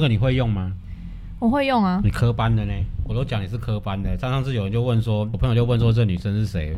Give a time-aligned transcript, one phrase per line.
[0.00, 0.72] 那个你会用吗？
[1.38, 2.72] 我会用啊，你科班的呢？
[3.04, 4.16] 我都讲你是科班的。
[4.16, 6.74] 上上次有人就问说，我朋友就问说这女生是谁？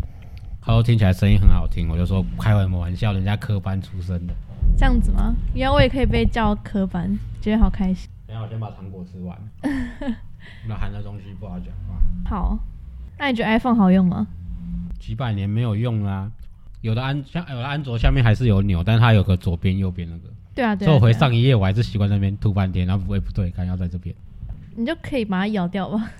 [0.61, 4.35] 他说听起来声音很好听，我就说开什么玩笑，人家科班出身的。
[4.77, 5.37] 这样子吗？
[5.55, 8.11] 原来我也可以被叫科班，觉得好开心。
[8.27, 9.39] 等下我先把糖果吃完，
[10.67, 12.29] 那含的东西不好讲话。
[12.29, 12.59] 好，
[13.21, 14.27] 那你觉得 iPhone 好用吗？
[14.99, 16.29] 几百年没有用啦、
[16.81, 20.32] 有的安像有的安卓下面还是有钮，但是它有个左边右边那个。
[20.55, 20.89] 对啊，对所以啊。
[20.89, 24.15] 对啊我回上一页，我还是习惯那边吐半天，然后不会不对，看要在这边。
[24.75, 26.11] 你就可以把它咬掉吧。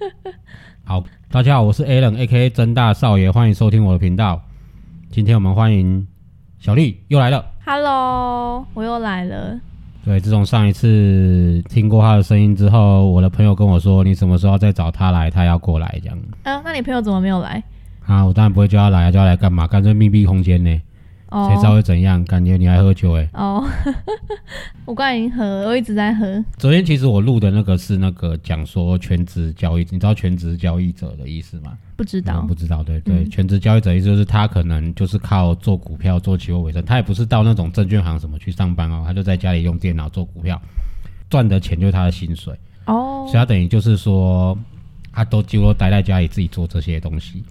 [0.84, 4.42] 好，大家好，我是 Alan A.K.A 真大少爷，欢迎收听我的频道。
[5.10, 6.06] 今天我们欢迎
[6.58, 7.44] 小丽又来了。
[7.64, 9.60] Hello，我又来了。
[10.04, 16.18] 对，自从上一次听过他的声音之后，我的朋友跟我说，你什么时候再找他来，他要过来这样。
[16.42, 17.62] 啊，那你朋友怎么没有来？
[18.04, 19.68] 啊，我当然不会叫他来啊，叫他来干嘛？
[19.68, 20.80] 干脆密闭空间呢，
[21.32, 22.22] 哦，谁知道会怎样？
[22.26, 23.64] 感觉你还喝酒哎、哦，
[24.84, 26.44] 我刚才已经喝了，我一直在喝。
[26.58, 31.72] 昨天其实我录的那个是那个讲说全职交易，你知道全职交易者的意思吗？
[31.96, 40.60] 不知道嗯，不知道，对对，嗯全职交易者意思就是他可能就是靠做股票、做期货为生，他也不是到那种证券行什么去上班哦，他就在家里用电脑做股票，
[41.30, 42.54] 赚的钱就是他的薪水，
[42.86, 44.58] 哦所以他等于就是说，
[45.12, 47.44] 他都几乎都待在家里自己做这些东西。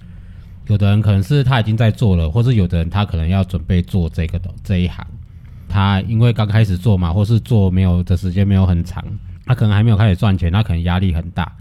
[0.67, 5.05] 有的人可能是他已经在做了，或是有的人他可能要准备做这个的这一行，
[5.67, 9.03] 他因为刚开始做嘛，或是做没有的时间没有很长，
[9.45, 11.51] 他可能还没有开始赚钱，他可能压力很大。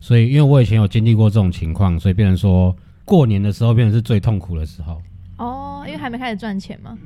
[0.00, 2.74] 所以，因为我以前有经历过这种情况，所以变成说
[3.04, 5.00] 过年的时候变成是最痛苦的时候。
[5.36, 6.96] 哦，因为还没开始赚钱嘛。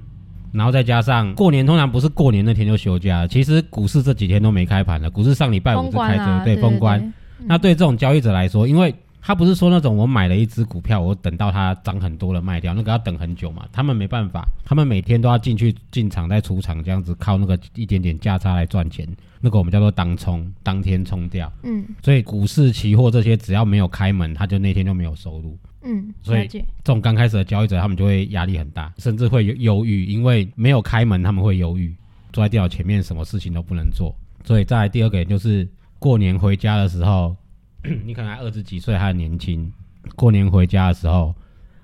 [0.53, 5.11] 然后再加上过年，通常不是过年那天就休假，其实股市这几天都没开盘了。
[5.11, 7.01] 股市上礼拜五封是开着，啊，对对封关。。
[7.01, 7.11] 对
[7.47, 8.95] 那对这种交易者来说，因为
[9.27, 13.67] 他不是说那种我买了一只股票，我等到它涨很多了卖掉，那个要等很久嘛。
[13.73, 19.09] 他们没办法，他们每天都要进去进场再出场，这样子靠那个一点点价差来赚钱。
[19.41, 21.51] 那个我们叫做当冲，当天冲掉。
[21.63, 25.57] 嗯所以股市、期货这些只要没有开门，他就那天就没有收入。
[25.85, 26.47] 嗯，所以。
[26.47, 31.95] 这种刚开始的交易者，他们就会压力很大，甚至会有忧郁，因为没有开门，他们会忧郁，
[32.31, 34.15] 坐在电脑前面，什么事情都不能做。
[34.45, 35.67] 所以再来第二个点就是
[35.99, 37.35] 过年回家的时候，
[38.05, 39.71] 你可能还二十几岁，还很年轻，
[40.17, 41.35] 过年回家的时候，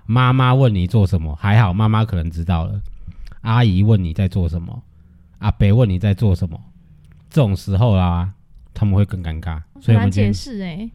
[0.07, 2.81] 妈妈问你做什么，还好妈妈可能知道了，
[3.43, 4.83] 阿姨问你在做什么，
[5.39, 6.59] 阿伯问你在做什么，
[7.29, 8.33] 这种时候啦，
[8.73, 9.61] 他们会更尴尬。
[9.81, 10.91] 所以很难我们解释哎。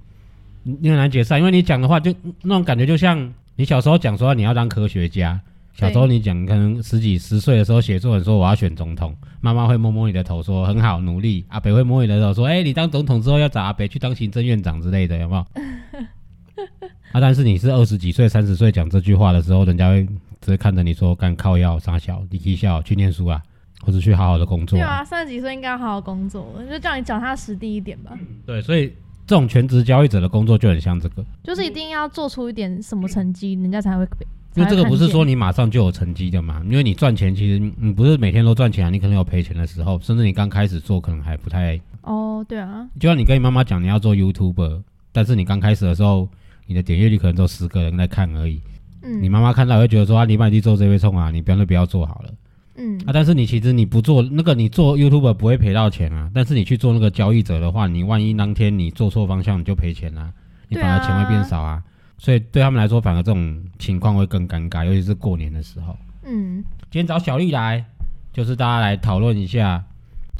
[0.63, 2.11] 你你很难解释啊，因为你讲的话就
[2.41, 5.39] 那种感觉，就像你小时候讲说你要当科学家，
[5.75, 15.41] 小时候你讲可能十几十岁的时候写作文说我要选总统，妈妈会摸摸你的头说很好努力，阿北会摸你的头说哎、你当总统之后要找阿北去当行政院长之类的，有没有？
[17.11, 20.07] 啊，但是你是二十几岁、三十岁讲这句话的时候，人家会
[20.39, 23.41] 只会看着你说干靠药傻小，你可以笑去念书啊，
[23.85, 28.17] 或者去好好的工作对啊，三十几岁应该要好好工作，就叫你脚踏实地一点吧。
[28.45, 28.87] 对，所以
[29.27, 31.25] 这种全职交易者的工作就很像这个。
[31.43, 34.25] 就是一定要做出一点什么成绩，人家才会被。
[34.55, 46.27] 因为这个不是说你马上就有成绩的嘛，因为你赚钱其实你不是每天都赚钱啊，你可能有赔钱的时候，甚至你刚开始做可能还不太，哦，对啊，就像你跟你妈妈讲你要做 YouTuber，但是你刚开始的时候，
[46.65, 48.61] 你的点阅率可能只有十个人在看而已，
[49.01, 52.33] 嗯，你妈妈看到会觉得说啊，你买去做这杯冲啊，你不要就不要做好了。
[52.77, 52.97] 嗯。
[53.05, 60.31] 啊，但是你其实你不做那个你做 YouTuber 不会赔到钱啊，但是你去做那个交易者的话，你万一当天你做错方向你就赔钱啦、
[60.69, 61.83] 你反而钱会变少啊。
[62.17, 65.95] 所以对他们来说，反而这种情况会更尴尬，尤其是过年的时候。
[66.23, 67.85] 嗯，今天找小丽来，
[68.33, 69.83] 就是大家来讨论一下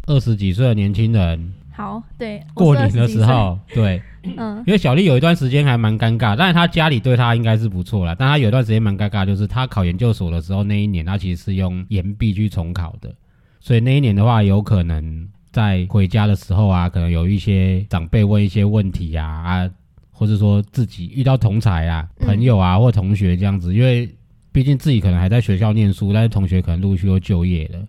[0.07, 4.63] 二十几岁的年轻人好，对，过年的20几岁，时候，对，嗯。
[4.65, 13.13] 因为小丽有一段时间还蛮尴尬，但是她家里对她应该是不错啦，但她有一段时间蛮尴尬，就是她考研究所的时候那一年，她其实是用延毕去重考的，
[13.59, 19.69] 所以那一年的话，有可能在回家的时候啊，可能有一些长辈问一些问题啊啊，
[20.17, 24.09] 或者说自己遇到同才啊、嗯朋友啊或同学这样子，因为
[24.53, 27.85] 毕竟自己可能还在学校念书，但是同学可能陆续又就业了，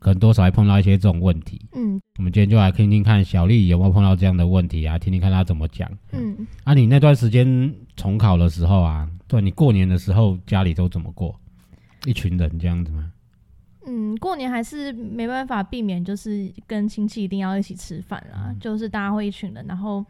[0.00, 1.60] 可能多少会碰到一些这种问题。
[1.72, 5.90] 嗯我们今天就来听听看小丽有没有碰到这样的问题啊，听听看她怎么讲。
[6.10, 11.38] 嗯，啊，你那段时间重考的时候啊，对你过年的时候家里都怎么过？
[12.04, 13.12] 一群人这样子吗？
[13.86, 20.04] 嗯，过年还是没办法避免，就是跟亲戚一定要一起吃饭啦，就是大家会一群人，然后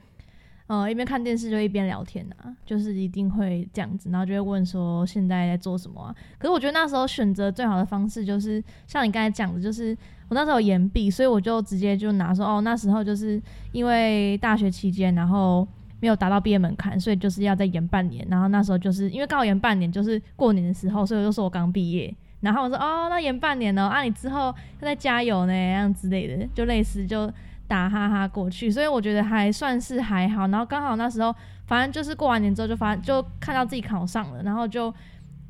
[0.79, 6.15] 呃一边看电视就一边聊天啊，就是一定会这样子，然后就会问说现在在做什么啊？
[6.39, 9.97] 可是我觉得那时候选择最好的方式就是像你刚才讲的，就是
[10.29, 15.67] 我那时候延毕，所以我就直接就拿说哦，那时候就是因为大学期间，然后。
[16.03, 18.27] 没有达到毕业门槛，所以就是要再延半年。
[18.31, 22.17] 然后那时候就是因为刚好延半年，就是过年的时候，所以我就说我刚毕业。
[22.41, 27.31] 然后我说哦，那延半年哦，啊你之后要再加油呢，这样之类的，就类似就
[27.71, 28.69] 打哈哈过去。
[28.69, 30.49] 所以我觉得还算是还好。
[30.49, 31.33] 然后刚好那时候，
[31.69, 34.93] 反正就是过完年之后就发就看到自己考上了，然后就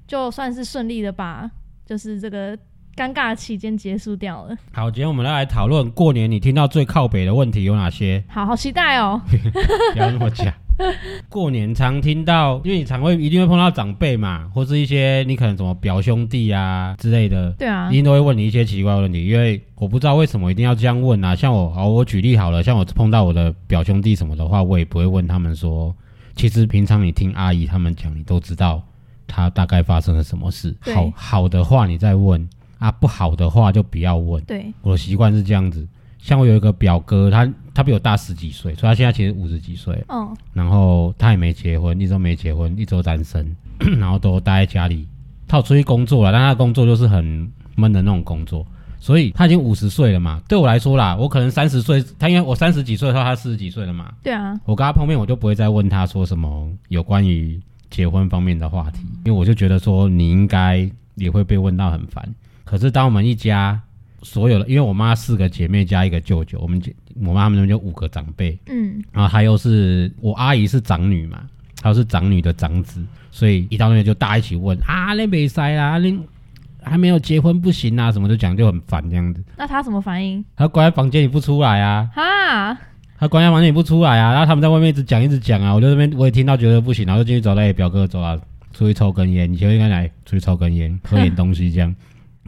[0.07, 1.51] 就算是顺利的把
[1.87, 2.55] 就是这个
[2.95, 4.55] 尴尬的期间结束掉了。
[4.73, 8.23] 好，今天我们要来讨论过年你听到最靠北的问题有哪些？
[8.29, 9.21] 好好期待哦。
[9.95, 10.53] 不要那么讲。
[11.29, 19.27] 过年常听到，因为你常会一定会碰到长辈嘛，或是一些你可能什么表兄弟啊之类的，对啊一，定都会问你一些奇怪的问题。
[19.27, 21.35] 因为我不知道为什么一定要这样问啊。
[21.35, 25.95] 像我，好，我举例好了，像我碰到我的表兄弟什么的话，我也不会问他们说，
[26.35, 28.83] 其实平常你听阿姨他们讲，你都知道
[29.27, 30.75] 他大概发生了什么事。
[30.81, 32.49] 好好的话你再问
[32.79, 34.43] 啊，不好的话就不要问。
[34.45, 35.87] 对，我的习惯是这样子。
[36.23, 40.05] 像我有一个表哥，他他比我大十几岁，所以他现在其实五十几岁了。
[40.11, 43.57] 嗯然后他也没结婚，一直都没结婚，一直都单身，
[43.99, 45.07] 然后都待在家里。
[45.49, 48.65] 他有出去工作了，但他的工作就是很闷的那种工作，
[49.01, 50.41] 所以他已经五十岁了嘛。
[50.47, 54.13] 对我来说啦，我可能三十岁，他因为我三十几岁的时候，他四十几岁了嘛。
[54.23, 62.35] 对啊，我跟他碰面，我就不会再问他说什么有关于结婚方面的话题，因为我就觉得说你应该也会被问到很烦。
[62.65, 63.81] 可是当我们一家
[64.23, 66.95] 所有的，因为我妈四个姐妹加一个舅舅，我们姐
[67.25, 71.43] 我妈他们那边就五个长辈，嗯然后他又是我阿姨是长女嘛，
[71.81, 76.15] 她又是长女的长子，所以一到那边就大家一起问啊，那没塞啦，那
[76.83, 79.43] 还没有结婚不行啊，什么就讲就很烦这样子。
[79.57, 80.45] 那她什么反应？
[80.57, 82.79] 她关在房间里不出来啊，哈，
[83.19, 88.39] 她关在房间里不出来啊，然后他们在外面一直讲一直讲啊，我就这边我也听到觉得不行，然后就进去找那表哥走啊，
[88.73, 91.95] 出去抽根烟，你前面应该来出去抽根烟，喝点东西这样。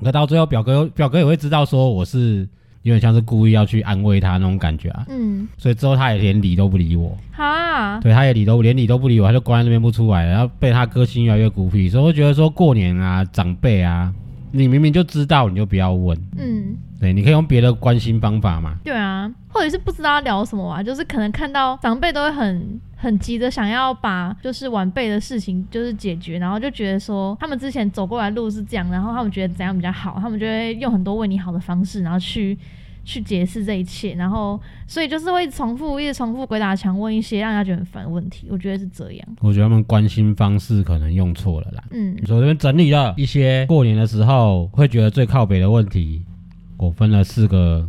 [0.03, 2.49] 可到最后表哥表哥也会知道说我是
[2.83, 7.17] 有点像是故意要去安慰他那种感觉啊，嗯，所以之后他也连理都不理我。
[7.31, 14.13] 哈，对，他也理都连理都不理我，他就关在那边不出来了，然后被他个性越来越孤僻，所以我觉得说过年啊，长辈啊，
[14.51, 18.77] 你明明就知道，你就不要问，嗯，对，你可以用别的关心方法嘛。
[18.83, 32.57] 对啊，或者是不知道聊什么啊，就是可能看到长辈都会很很急着想要把就是晚辈的事情就是解决，然后就觉得说他们之前走过来路是这样，然后他们觉得怎样比较好，他们就会用很多为你好的方式，然后去。
[33.05, 38.47] 去解释这一切，然后所以就是会重复，一直重复鬼打墙问一些让他觉得很烦的问题。
[38.49, 39.29] 我觉得是这样。
[39.41, 41.83] 我觉得他们关心方式可能用错了啦。
[41.91, 46.23] 嗯所以我这边整理了一些过年的时候会觉得最靠北的问题，
[46.77, 47.85] 我分了四个，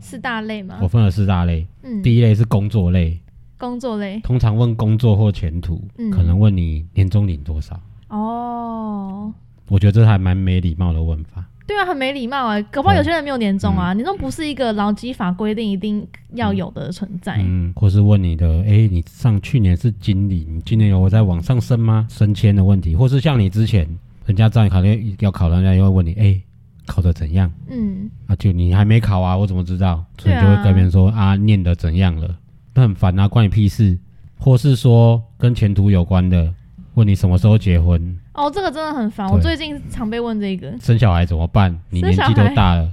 [0.00, 1.64] 四大类嘛我，分了四大类。
[1.84, 3.20] 嗯，第一类是工作类，
[3.60, 7.78] 工作类，通常问工作或前途，嗯可能问你年终领多少。
[8.08, 9.32] 哦，
[9.68, 11.44] 我觉得这还蛮没礼貌的问法。
[11.66, 17.36] 对啊，很没礼貌啊、搞不好有些人没有年终啊，年终不是一个劳基法规定一定要有的存在。
[17.38, 22.08] 嗯，或是问你的，哎、你上去年是经理，你今年有在往上升吗？
[22.10, 23.86] 升迁的问题，或是像你之前，
[24.26, 26.40] 人家知道你考虑要考，人家又会问你，哎、
[26.86, 27.48] 考的怎样？
[27.68, 30.04] 嗯，啊，就你还没考啊，我怎么知道？
[30.18, 32.34] 所以就会跟别人说啊念的怎样了，
[32.80, 33.98] 那很烦啊，关你屁事。
[34.42, 36.50] 或是说跟前途有关的，
[36.94, 40.72] 问你什么时候结婚，哦，这个真的很烦，我最近常被问这个。
[40.80, 41.78] 生小孩怎么办？
[41.90, 42.90] 你年纪都大了，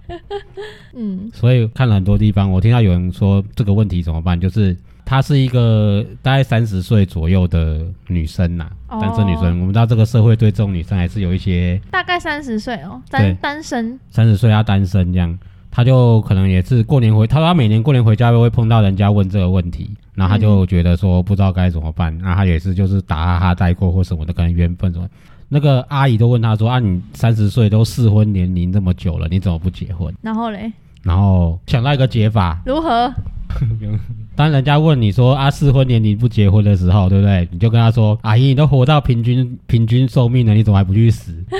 [0.94, 4.76] 嗯所以看了很多地方，我听到有人说这个问题怎么办，就是
[5.06, 9.46] 她是一个大概三十岁左右的女生呐、哦单身女生。
[9.62, 13.98] 我们知道这个社会对这种女生还是有一些大概三十岁哦，对单单身。
[14.10, 15.40] 三十岁她单身这样，
[15.78, 25.08] 她就可能也是过年回，他说他每年过年回家都会碰到人家问这个问题，然后他就觉得说不知道该怎么办，那、他也是就是打哈哈带过或什么的，可能缘分什么。
[25.50, 30.12] 那个阿姨都问他说啊，你三十岁都适婚年龄这么久了，你怎么不结婚？
[30.20, 33.14] 然后嘞，然后想到一个解法，如何？
[34.36, 37.48] 当人家问你说啊适婚年龄不结婚的时候，对不对？
[37.52, 41.32] 你就跟他说，阿姨，你都活到平均平均寿命了，你怎么还不去死？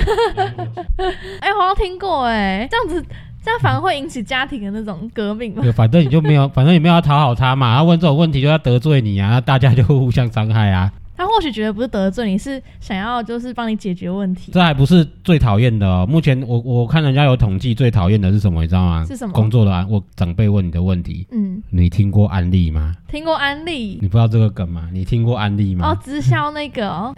[1.40, 3.08] 哎、我好像听过哎，这样子
[3.50, 5.62] 那反而会引起家庭的那种革命嘛？
[5.62, 7.76] 对，反正你就没有，反正也没有要讨好他嘛。
[7.78, 10.92] 他问这种问题就要得罪你啊，那大家就会互相伤害啊。
[11.18, 14.52] 他或许觉得不是得罪你，是想要就是帮你解决问题。
[14.52, 16.06] 这还不是最讨厌的哦。
[16.08, 19.04] 目前我我看人家有统计，最讨厌的是什么，你知道吗？
[19.04, 22.94] 是什么工作的案，我长辈问你的问题，嗯，你听过安利吗？
[23.08, 24.88] 听过安利你不知道这个梗吗？
[24.92, 25.90] 你听过安利吗？
[25.90, 27.12] 哦，直销那个哦，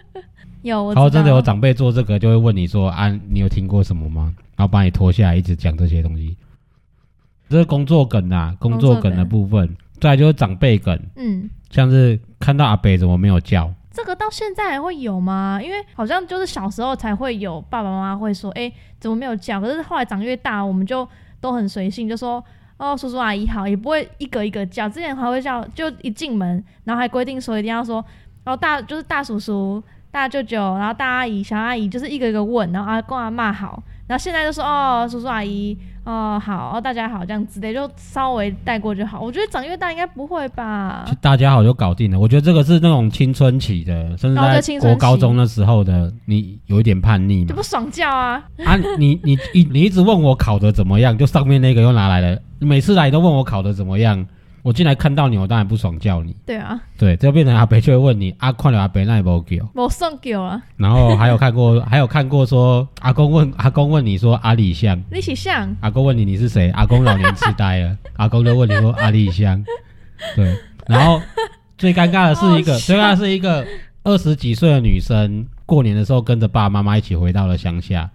[0.60, 6.36] 有然后真的有道长辈做这个，就会问你说：“安，你有听过什么吗？”然后把你拖下来，一直讲这些东西。
[7.48, 9.74] 这是工作梗啊，工作梗的部分。
[10.00, 11.50] 再来就是长辈梗，嗯。
[11.70, 15.60] 像是看到阿北怎么没有叫，这个到现在还会有吗？
[15.62, 19.60] 因为好像就是小时候才会有爸爸妈妈会说，哎、怎么没有叫？
[19.60, 21.06] 可是后来长越大，我们就
[21.40, 22.44] 都很随性，就说
[22.76, 24.88] 哦，叔叔阿姨好，也不会一个一个叫。
[24.88, 28.04] 之前还会叫，就一进门，然后还规定说一定要说，
[28.42, 29.80] 然后大就是大叔叔、
[30.10, 33.80] 大舅舅，然后大阿姨、小阿姨，就是一个一个问，然后阿公阿妈好，
[34.10, 35.78] 然后现在就说哦，叔叔阿姨。
[36.02, 39.20] 哦，好，哦，大家好，这样子的就稍微带过就好。
[39.20, 41.14] 我觉得长越大应该不会吧就？
[41.20, 42.18] 大家好就搞定了。
[42.18, 47.62] 我觉得这个是那种青春期的，甚至在国高中的时候的，你有一点叛逆嘛就不。
[47.62, 48.42] 爽叫啊！
[48.64, 54.26] 啊，你你一你一直问我考的怎么样，就上面那个又拿来了，每次来都问我考的怎么样，
[54.62, 56.36] 我进来看到你，我当然不爽叫你。
[56.44, 69.64] 对啊，对，这就变成阿北就会问你啊，看了阿北那也不给我送给啊，然后还有看过， 还有看过说阿公问阿公问你说阿里香，你起像阿公问你你是谁，阿公老年痴呆了， 阿公就问你说阿里香，
[70.36, 70.54] 对，
[70.86, 71.20] 然后
[71.78, 73.66] 最尴尬的是一个，好最尴尬的是一个
[74.02, 78.10] 二十几岁的女生，过年的时候跟着爸爸妈妈一起回到了乡下，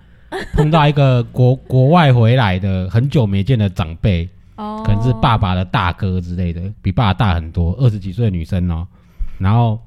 [0.54, 8.88] 碰到一个国国外回来的很久没见的长辈，哦，可能是爸爸的大哥之类的，比爸爸大很多，二十几岁的女生哦。
[9.38, 9.80] 然后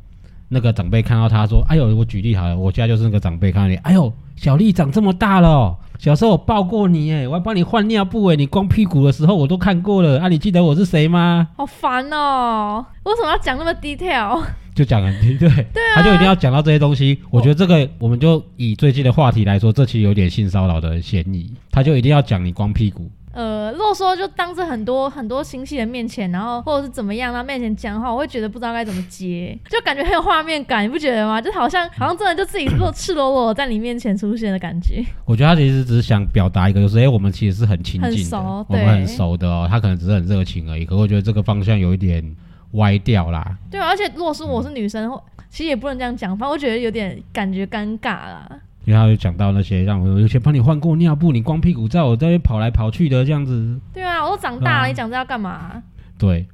[0.48, 12.84] 那个长辈看到他说：“哎呦，我举例好了，我家就是那个长辈看到你，哎呦，小丽长这么大了哦，小时候我抱过你哎，我还帮你换尿布哎，你光屁股的时候我都看过了啊，你记得我是谁吗？”好烦哦！
[13.04, 14.42] 为什么要讲那么 detail？
[14.74, 17.18] 就讲很对， 对他就一定要讲到这些东西。
[17.30, 23.10] 我觉得这个，我们就以最近的话题来说，这其实有点性骚扰的嫌疑，他就一定要讲你光屁股。
[23.32, 31.40] 呃，如果说就当着很多很多亲戚的面前，然后或者是怎么样，他面前讲的话，我会觉得不知道该怎么接，就感觉很有画面感，你不觉得吗？
[31.40, 35.04] 就好像好像真的就自己裸赤裸裸在你面前出现的感觉。
[35.24, 39.68] 我觉得他其实只是想表达一个，就是哎、诶我们其实是很亲近的，很熟我们很熟的哦。
[39.70, 42.24] 他可能只是很热情而已，可我觉得这个方向有一点
[42.72, 43.56] 歪掉啦。
[43.70, 45.10] 对啊，而且如果是我是女生，
[45.50, 48.48] 其实也不能这样讲，反正我觉得有点感觉尴尬啦。
[48.88, 55.82] 因为他就讲到那些让我有些帮你换过尿布，你光屁股在我这边跑来跑去的这样子，对啊，我都长大了，啊你讲这要干嘛、
[56.16, 56.46] 对。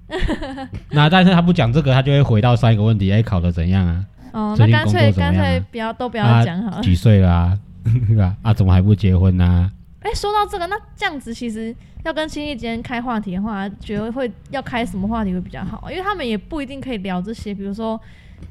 [0.91, 4.05] 那但是他不讲这个，他就会回到上一个问题，哎、考的怎样啊？
[4.33, 6.83] 哦，那干脆干啊脆不要都不要啊讲好了。
[6.83, 7.59] 几岁啦啊？
[8.09, 8.35] 对吧？
[8.43, 11.73] 啊，怎么还不结婚呢、哎、说到这个，那这样子其实
[12.03, 15.89] 要跟亲戚间开话题的话，觉得会要开什么话题会比较好？
[15.89, 18.01] 因为他们也不一定可以聊这些，比如说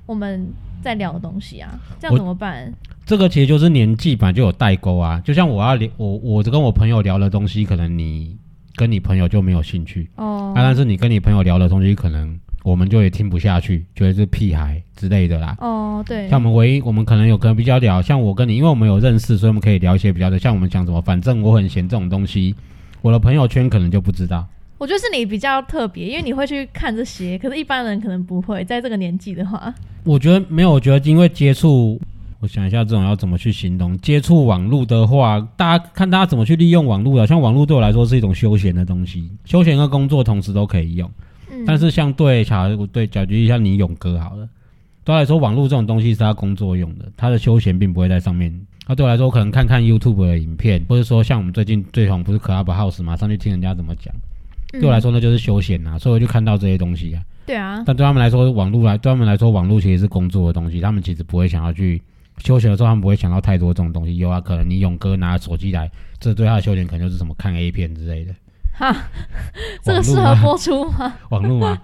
[0.06, 0.48] 我们
[0.84, 2.72] 在聊的东西啊，这样怎么办？
[3.06, 5.22] 这个其实就是年纪本来就有代沟啊。
[5.26, 8.38] 就像我要聊我我跟我朋友聊的东西，可能你
[8.76, 10.10] 跟你朋友就没有兴趣。
[10.16, 15.56] 哦啊，，但是你跟你朋友聊的东西，可能我们就也听不下去，觉得是屁孩之类的啦。
[15.60, 22.56] 哦，对，像我们唯一，我们可能有可能比较聊，像我跟你，因为我们有认识，所以我们可以聊一些比较的，像我们讲什么，反正我很闲这种东西，
[23.02, 24.48] 我的朋友圈可能就不知道。
[24.84, 29.74] 我觉得是你比较特别，因为你会去看这些，可是一般人可能不会，在这个年纪的话，
[30.04, 31.98] 我觉得没有，我觉得因为接触，
[32.42, 33.98] 我想一下这种要怎么去形容。
[34.00, 37.26] 接触网络的话，大家看大家怎么去利用网络啊。
[37.26, 41.10] 像网络对我来说是一种休闲的东西，休闲和工作同时都可以用。
[41.50, 44.46] 嗯，但是像对小孩，我对假举例像你勇哥好了，
[45.06, 48.54] 对他来说，网络这种东西是他工作用的，他的休闲并不会在上面。
[48.86, 54.14] 他对我来说，可能看看 YouTube 的影片，或者说像我们最近最红不是 Clubhouse 嘛，上去听人家怎么讲。
[54.74, 57.22] 嗯对我来说，那就是休闲啊，所以我就看到这些东西啊。
[57.46, 62.02] 对啊，但对他们来说，网络来对他们来说，网络其实是工作的东西，他们其实不会想要去
[62.40, 64.18] 休闲的时候，他们不会想到太多这种东西。
[64.18, 65.90] 有啊，可能你勇哥拿手机来，
[66.20, 68.34] 这对他的休闲可能就是什么看 A 片之类的。
[68.76, 68.96] 哈，
[69.84, 71.14] 这个适合播出吗？
[71.30, 71.80] 网络嘛，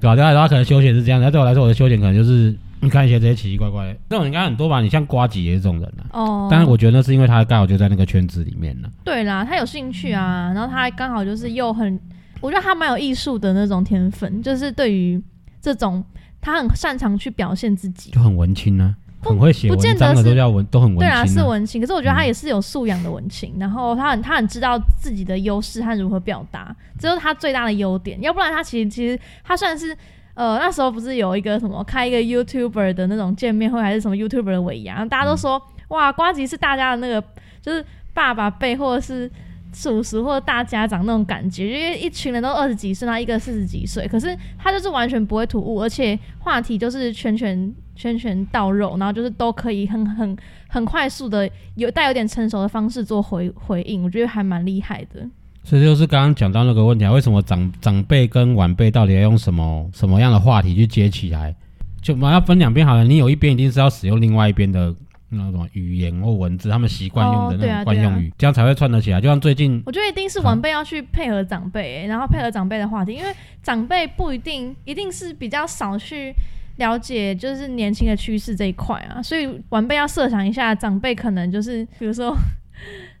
[0.00, 1.30] 对啊，对他来说，他可能休闲是这样的。
[1.30, 4.80] 对我来说，我的休闲可能就是你看一些这些奇奇怪怪的，这种应该很多吧？
[4.80, 6.06] 你像瓜吉也是这种人啊。
[6.12, 8.88] 哦，但是我觉得那是因为他刚好就在那个圈子里面呢。
[9.04, 12.00] 对啦，他有兴趣啊，然后他刚好就是又很，
[12.42, 15.18] 我觉得他蛮有艺术的那种天分，就是对于
[15.60, 16.04] 这种
[16.40, 18.10] 他很擅长去表现自己。
[18.10, 21.24] 就很文青呢、不很会写文章的都叫文，都很文对啊。
[21.24, 28.20] 是文青，可是我觉得他嗯也是有素养的文青，然后他很他很知道自己的优势和如何表达，这就是他最大的优点。
[28.20, 29.96] 要不然他其实其实他算是
[30.34, 37.24] 呃那时候不是有一个什么开一个 YouTuber 的那种见面会，还是什么 YouTuber 的尾牙，大家都说、哇瓜吉是大家的那个
[37.60, 39.30] 就是爸爸辈或者是
[39.72, 50.36] 叔叔或大家长那种感觉，因为一群人都二十几岁，他一个四十几岁，可是他就是完全不会突兀，而且话题就是拳拳拳拳到肉，然后就是都可以很很
[50.68, 55.26] 很快速的有带有点成熟的方式做回回应，我觉得还蛮厉害的。
[55.64, 61.54] 所以就是刚刚讲到那个问题啊，为什么长长辈跟晚辈到底要用什么什么样的话题去接起来？
[62.00, 64.92] 就我们要分两边好了，你有一边一定是要使用另外一边的
[65.32, 69.20] 那种语言或文字，他们习惯用的那种惯用语，这样才会串得起来。
[69.20, 76.34] 就像最近，我觉得一定是晚辈要去配合长辈，然后配合长辈的话题，因为长辈不一定一定是比较少去
[76.76, 82.36] 了解就是年轻的趋势这一块啊，所以晚辈要设想一下，长辈可能就是比如说。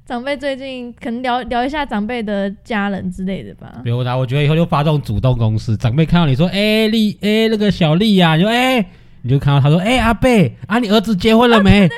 [0.04, 3.80] 长辈最近可能聊聊一下长辈的家人之类的吧。
[3.84, 8.84] 比如他，我觉得以后就发动主动公司，长辈看到你说，哎丽，哎那个小丽呀，你说哎，
[9.22, 11.88] 你就看到他说，哎阿贝啊，你儿子结婚了没？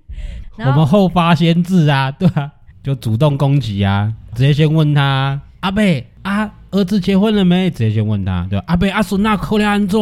[0.58, 2.50] 我们后发先至啊，对啊？
[2.82, 7.68] 就主动攻击啊，直接先问他，阿贝啊，儿子结婚了没？
[7.70, 8.64] 直接先问他，对吧？
[8.68, 10.00] 阿贝阿孙那扣了安怎？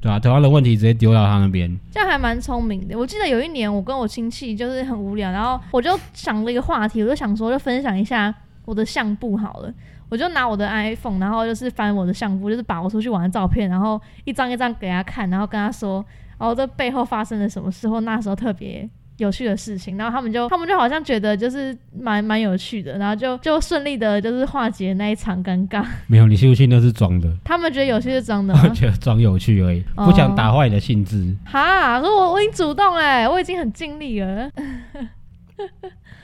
[0.00, 2.98] 对啊，同样的问题直接丢到他那边，这样还蛮聪明的。
[2.98, 9.72] 我记得有一年，我跟我亲戚就是很无聊，然后我就想了一个话题，我就想说，就分享一下我的相簿好了。
[10.14, 16.04] 我就拿我的 iPhone，然后就是翻我的相簿，就是把我出去玩的照片，然后一张一张给他看，然后跟他说，
[16.38, 18.88] 哦，这背后发生了什么事，或，那时候特别。
[19.18, 25.84] 有趣的事情，然后他们就他们就好像觉得就是蛮蛮有趣的，然后就就顺利的就是化解那一场尴尬。
[26.08, 27.32] 没有，你信不信那是装的？
[27.44, 31.32] 他们觉得有趣是装的， 我觉得装有趣而已，不想打坏你的兴致。
[31.44, 34.50] 哈，可我我已经主动哎，我已经很尽力了。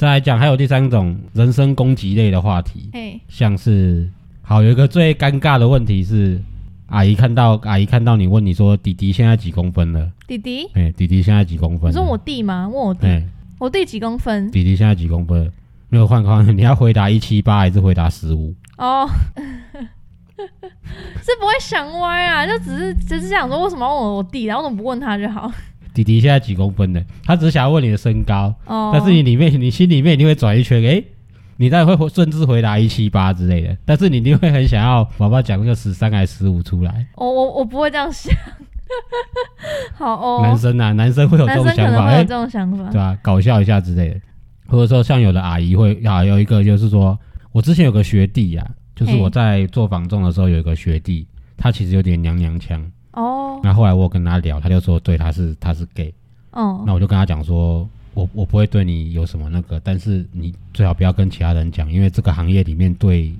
[0.00, 2.90] 再来讲，还有第三种人身攻击类的话题，
[3.28, 4.08] 像是
[4.40, 6.40] 好有一个最尴尬的问题是。
[6.86, 10.10] 阿姨看到阿姨看到你问你说弟弟现在几公分了？
[10.26, 11.90] 弟弟，哎，弟弟现在几公分？
[11.90, 12.66] 你说我弟吗？
[12.66, 13.06] 问我弟，
[13.58, 14.50] 我弟几公分？
[14.50, 15.52] 弟弟现在几公分？
[15.90, 18.54] 没有换框， 你要回答一七八还是回答十五？
[18.78, 19.06] 哦，
[21.20, 25.52] 是不会想歪啊，就只是只是想说为什么要问我弟，然后怎么不问他就好？
[26.02, 27.04] 弟弟现在几公分的？
[27.24, 31.02] 他只是想要问你的身高，哦，但是你里面你心里面一定会转一圈，哎。
[31.56, 37.06] 你待会会顺势回答一七八之类的，但是你一定会很想要宝宝讲那个十三还是十五出来。
[37.16, 38.34] 我我我不会这样想。
[39.92, 40.40] 好哦。
[40.42, 43.14] 男生啊，男生会有这种想法，有这种想法，对吧？
[43.20, 44.20] 搞笑一下之类的，
[44.68, 47.18] 或者说像有的阿姨会啊，有一个就是说，
[47.52, 51.26] 我之前有个学弟呀，就是我在做房仲的时候有一个学弟，
[51.58, 53.60] 他其实有点娘娘腔哦。
[53.62, 56.12] 那后来我跟他聊，他就说对，他是他是 gay。
[56.52, 56.82] 哦。
[56.86, 57.88] 那我就跟他讲说。
[58.12, 63.32] 我我不会对你有什么那个，但是你最好不要跟其他人讲，因为这个行业里面对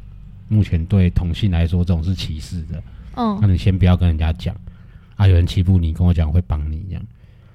[0.46, 2.80] 目前对同性来说这种是歧视的。
[3.16, 4.54] 嗯，那你先不要跟人家讲
[5.16, 7.02] 啊，有人欺负你，跟我讲会帮你这样。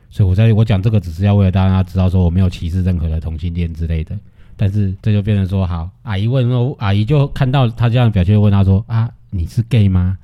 [0.09, 4.13] 所以我在我讲这个只是要为了大家知道说我没有歧视任何的同性恋之类的。
[4.57, 10.17] 但是这就变成说，好，阿姨问说，阿姨就看到他这样的表现，问他说啊，你是 gay 吗？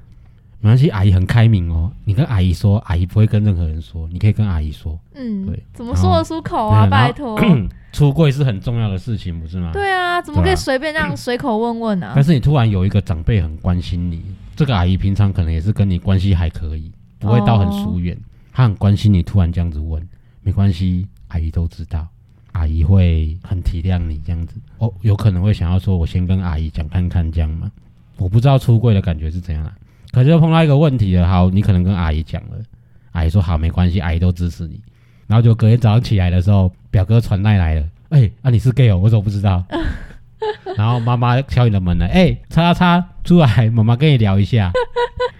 [0.63, 1.91] 没关系，阿姨很开明哦。
[2.05, 4.07] 你跟阿姨说，阿姨不会跟任何人说。
[4.11, 6.87] 你可以跟阿姨说，嗯，对，怎么说得出口啊？
[6.87, 7.35] 拜托，
[7.91, 9.71] 出柜是很重要的事情，不是吗？
[9.73, 12.11] 对啊，怎么可以随便这样 随口问问呢？
[12.13, 14.23] 但是你突然有一个长辈很关心你，
[14.55, 18.15] 这个阿姨平常可能也是跟你关系还可以，不会到很疏远。
[18.53, 20.07] 她很关心你，突然这样子问，
[20.43, 22.07] 没关系，阿姨都知道，
[22.51, 24.57] 阿姨会很体谅你这样子。
[24.77, 27.71] 哦，有可能会想要说，我先跟阿姨讲看看这样嘛？
[28.17, 29.73] 我不知道出柜的感觉是怎样啊。
[30.11, 32.57] 可是又碰到一个问题了，好，你可能跟阿姨讲了，
[33.11, 34.79] 阿姨说好没关系，阿姨都支持你。
[35.27, 39.63] 然后就隔天早上起来的时候，表哥传赖来了，哎，啊你是 gay 哦，我怎么不知道？
[40.75, 44.71] 然后妈妈敲你的门了，哎，叉叉叉出来，妈妈跟你聊一下。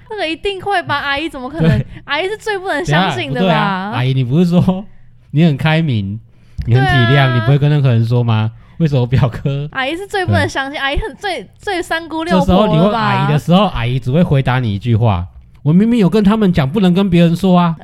[0.10, 0.96] 那个一定会吧？
[0.96, 1.86] 阿姨怎么可能？
[2.06, 3.92] 阿姨是最不能相信的吧？
[3.94, 4.86] 阿姨，你不是说
[5.32, 6.20] 你很开明，
[6.66, 8.52] 你很体谅，你不会跟任何人说吗？
[8.82, 9.70] 为什么表哥？
[9.72, 15.28] 阿姨是最不能相信，阿姨很最最三姑六婆这时候你问阿姨的时候，阿姨只会回答你一句话
[15.62, 17.76] ：“我明明有跟他们讲，不能跟别人说啊。”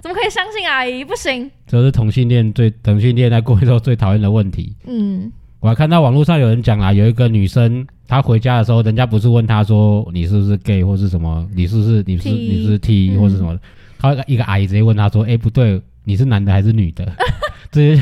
[0.00, 1.04] 怎么可以相信阿姨？
[1.04, 1.50] 不行。
[1.66, 4.76] 这是同性恋最同性恋在过去时候最讨厌的问题。
[4.86, 13.58] 嗯，我还看到网络上有人讲啊，有一个女生她回家的时候，人家不是问她说你是不是 gay 或是什么，你是不是你是你是 T 或是什么？
[13.98, 17.04] 她一个阿姨直接问她说：“哎，不对，你是男的还是女的？”
[17.70, 17.96] 这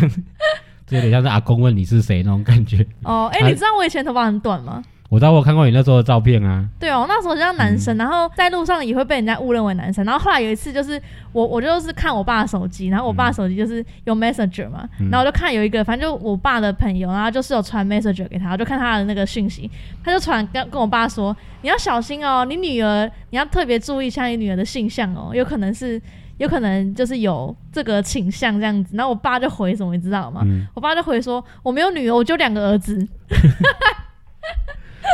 [0.91, 0.97] 些。
[0.97, 3.31] 有点像是阿公问你是谁那种感觉哦。
[3.35, 4.83] 哎，你知道我以前头发很短吗？
[5.09, 6.65] 我知道，我看过你那时候的照片啊。
[6.79, 10.05] 对哦，那时候像男生，然后在路上也会被人家误认为男生。
[10.05, 19.69] 然后后来有一次，就是我我就是看我爸的手机，然后我爸手机就是有 Messenger 嘛，然后我就看有一个，反正就我爸的朋友，然后就是有传 Messenger 给他，我就看他的那个讯息，
[20.05, 26.01] 他就传跟跟我爸说，你要小心哦，你女儿你要特别注意一下你女儿的性向哦，有可能是。
[26.41, 28.97] 有可能就是有这个倾向这样子。
[28.97, 30.41] 然后我爸就回什么，你知道吗？
[30.45, 32.97] 嗯，我爸就回说我没有女儿，我就两个儿子。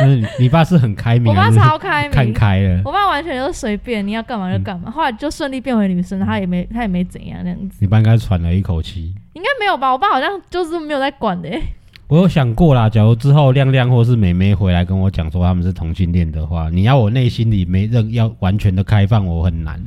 [0.01, 2.83] 就是你你爸是很开明，我爸超开明看明，开了？
[2.85, 4.91] 我爸完全就是随便，你要干嘛就干嘛。
[4.91, 9.15] 后来就顺利变回女生，他也没他也没怎样那样子，你爸应该喘了一口气。
[9.33, 9.91] 应该没有吧？
[9.91, 11.62] 我爸好像就是没有在管的、欸。
[12.09, 19.81] 我有想过啦，假如之后亮亮或是美美回来跟我讲说他们是同性恋的话，你要我内心里没任要完全的开放，我很难。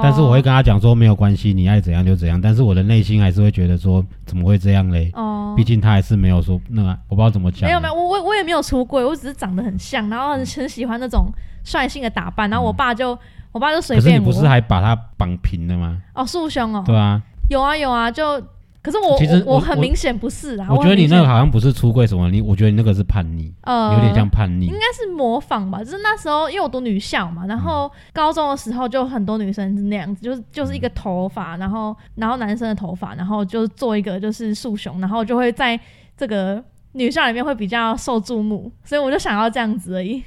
[0.00, 2.40] 但是我会跟他讲说没有关系，你爱怎样就怎样。
[2.40, 5.10] 但是我的内心还是会觉得说怎么会这样嘞？
[5.14, 7.68] 哦，毕竟他还是没有说那个，我不知道怎么讲。
[7.68, 11.26] 没有没有，我我我也没有出轨，我只是长得很像，然后很很喜欢那种
[11.64, 13.18] 率性的打扮，然后我爸就、
[13.50, 14.24] 我爸就随便可是你便。
[14.24, 16.00] 不是还把他绑平了吗？
[16.14, 18.42] 哦束胸哦，对啊，有啊有啊，就
[18.82, 24.66] 可是我其实我很明显不是啊，我觉得你那个好像不是出柜什么，你我觉得你那个是叛逆，呃有点像叛逆。
[24.66, 24.72] 应。
[24.72, 35.78] 该是模仿吧，就是那时候因为我读女校嘛，然后高中的时候就很多女生是那样子，就是就是一个头发，然后然后男生的头发，然后就做一个就是束胸，然后就会在
[36.16, 40.22] 这个女校里面会比较受注目，所以我就想要这样子而已，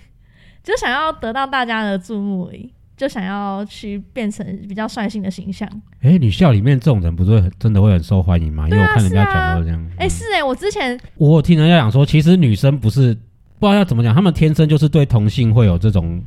[0.63, 5.70] 就想要得到大家的注目而已，就想要去变成比较率性的形象。
[6.02, 8.70] 哎、女校里面这种人不是真的会很受欢迎吗？
[8.70, 9.88] 因为我看人家讲都是这样。
[9.98, 13.14] 哎、嗯是哎、我之前我有听人家讲说，其实女生不是
[13.60, 16.22] 不知道要怎么讲，她们天生就是对同性会有这种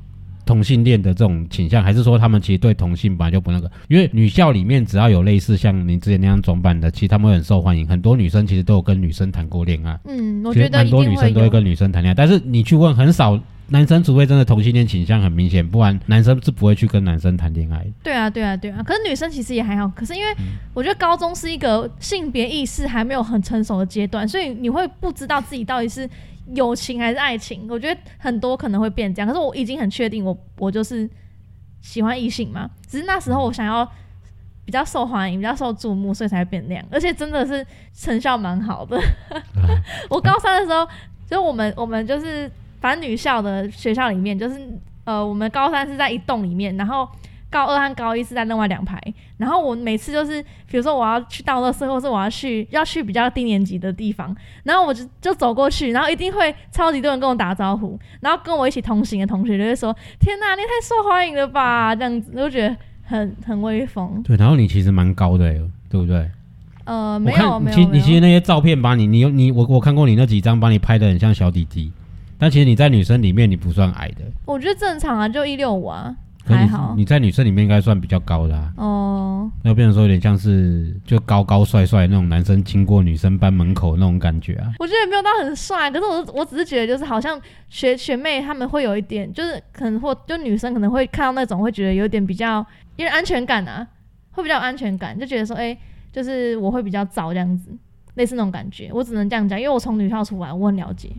[0.49, 3.71] 同性恋的这种倾向，还是说他们其实对同性本来就不那个？
[3.89, 7.87] 因为女校里面只要有类似像你之前那样装扮的，其实他们会很受欢迎。
[7.87, 11.15] 很多女生其实都有跟女生谈过恋爱，嗯，我觉得一蛮多女。
[11.17, 13.39] 生都会跟女生谈恋爱，但是你去问很少。
[13.71, 17.91] 男生除非真的同性恋倾向很明显，不然男生是不会去跟男生谈恋爱的。
[18.03, 18.83] 对啊，对啊，对啊。
[18.83, 26.09] 可是女生其实也还好，可是因为嗯我觉得高中是一个性别意识还没有很成熟的阶段，所以你会不知道自己到底是
[26.55, 27.67] 友情还是爱情。
[27.71, 31.09] 我觉得很多可能会变这样，可是我已经很确定我我就是
[31.81, 33.89] 喜欢异性嘛，只是那时候我想要
[34.65, 36.85] 比较受欢迎、比较受注目，所以才会变那样。
[36.91, 39.01] 而且真的是成效蛮好的。
[40.11, 40.87] 我高三的时候，
[41.27, 44.61] 就我们我们就是反正女校的学校里面，就是
[45.05, 47.09] 呃，我们高三是在一栋里面，然后
[47.51, 49.01] 高二和高一是在另外两排。
[49.37, 54.35] 然后我每次就是，比如说我要去倒垃圾，或是我要去要去比较低年级的地方，
[54.65, 64.23] 然后我就就走过去，然后一定会超级多人跟我打招呼，然后跟我一起同行的同学就会说：“天哪，你太受欢迎了吧！”这样子，我就觉得很很威风。
[64.25, 66.31] 对，然后你其实蛮高的、欸，对不对？
[66.85, 67.39] 呃，我没有
[67.71, 71.93] 其没有你其实那些照片把你你有你我我看过你那几张，把你拍的很像小弟弟，
[72.39, 76.17] 但其实你在女生里面你不算矮的，我觉得正常啊，就一六五啊，
[76.57, 76.95] 还好。
[76.97, 84.73] 你在女生里面应该算比较高的啊，哦，要变成说有点像是就高高帅帅那种男生经过女生班门口那种感觉啊。
[84.79, 92.65] 我觉得也没有到很帅，可是我我只是觉得就是好像学学妹他们会有一点，就是可能或就女生可能会看到那种会觉得有点比较
[92.97, 93.87] 因为安全感啊，
[94.33, 95.77] 会比较有安全感，就觉得说哎、
[96.13, 97.71] 就是我会比较早这样子，
[98.15, 98.91] 类似那种感觉。
[98.93, 101.11] 我只能这样讲，因为我从女校出来，我很了解，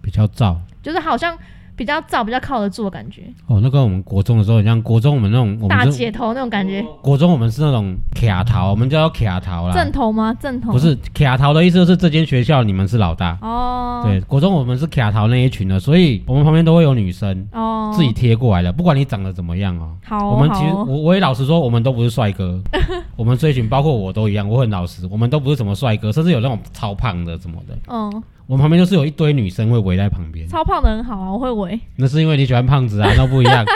[0.00, 1.36] 比较燥就是好像
[1.76, 6.82] 比较早、比较靠得住的感觉，哦，那跟我们国中的时候你像，国中我们那种我大是姐头那种感觉。
[7.02, 10.34] 国中我们是那种卡头，我们叫卡头啦，正头吗？
[10.40, 13.36] 正头不是卡头的意思，就是这间学校你们是老大。
[13.42, 19.90] 哦，对，国中我们是卡头那一群的，所以我们旁边都会有女生哦，自己贴过来的，不管你长得怎么样哦。
[20.02, 22.58] 好哦，我们其实哦我我也老实说，我们都不是帅哥，
[23.16, 27.76] 我们这一群包括我都一样，我很老实，我们都不是什么帅哥，甚至有那种超胖的什么的。
[27.88, 31.80] 嗯，我们旁边就是有一堆女生会围在旁边，超胖的很好啊，我会围。
[31.96, 33.64] 那是因为你喜欢胖子啊，那不一样。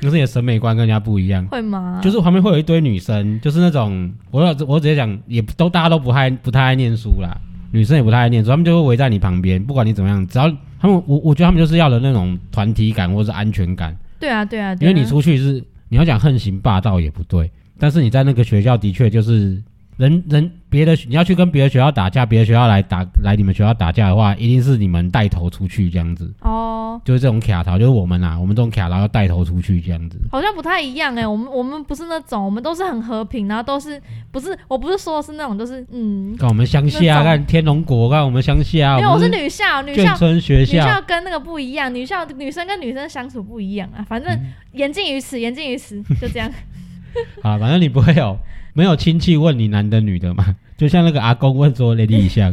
[0.00, 1.46] 那是你的审美观跟人家不一样。
[1.46, 2.00] 会吗？
[2.02, 7.34] 就是旁边会有一堆女生，就是那种我要我直接讲，也都大家都不太不太爱念书啦，
[7.70, 10.50] 女生也不太爱念书，他们就会围在你旁边，不管你怎么样，只要
[10.80, 19.62] 他们我我觉得他们就是要的那种团体感或者是安全感，对啊，对啊，对啊因为你出去是你要讲横行霸道也不对，但是你在那个学校的确就是
[19.96, 30.18] 人人别的你要去跟别的学校打架，别的学校来打来你们学校打架的话，一定是你们带头出去这样子，哦，就是这种卡槽，就是我们啊，我们这种卡槽要带头出去这样子。
[30.32, 34.00] 好像不太一样哎、我们我们不是那种，我们都是很和平，然后都是
[34.32, 46.50] 不是我不是说的是那种，就是嗯，看我们乡下，种看天龙国，看我们乡下，因为我是女校，女眷校村学女校，跟那个不一样，女校女生跟女生相处不一样啊，反正嗯言尽于此，言尽于此，就这样。
[47.42, 48.36] 好，反正你不会有
[48.74, 50.56] 没有亲戚问你男的女的吗？
[50.76, 52.52] 就像那个阿公问说雷李香，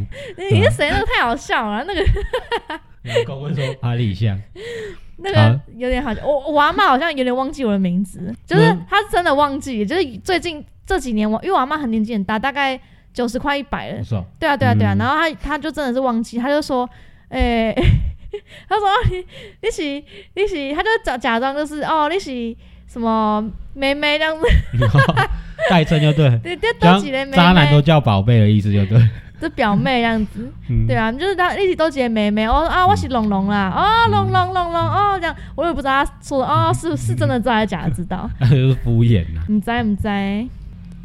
[0.51, 0.89] 你是谁？
[0.91, 2.01] 那个太好笑了，那个
[3.11, 4.39] 阿公问说阿李香，
[5.17, 6.25] 那个有点好笑。
[6.25, 12.79] 我我阿妈好像有点忘记我的名字，就是嗯她真的忘记，就是最近这几年我因为我阿妈很年纪很大，大概
[13.11, 14.93] 九十快一百了不，错，对啊，对啊，对啊。
[14.93, 16.87] 嗯然后她她就真的是忘记，她就说，
[17.29, 17.73] 诶、
[18.69, 19.17] 他说、啊、你
[19.61, 19.81] 你是
[20.35, 22.29] 你是，他就假假装就是哦，你是
[22.91, 24.45] 什么妹妹这样子，
[25.69, 29.01] 代称就对，对 对，这样都几个妹妹，渣男都叫宝贝的意思就对。
[29.39, 30.85] 这表妹这样子， 嗯。
[30.85, 34.11] 对啊，就是他一起都结妹妹，哦啊，我是龙龙啦，哦嗯。
[34.11, 39.41] 龙龙龙龙哦这样，我也不知道他说的哦是是真的知道还是假的知道，那就是敷衍呐。
[39.49, 40.07] 唔知唔知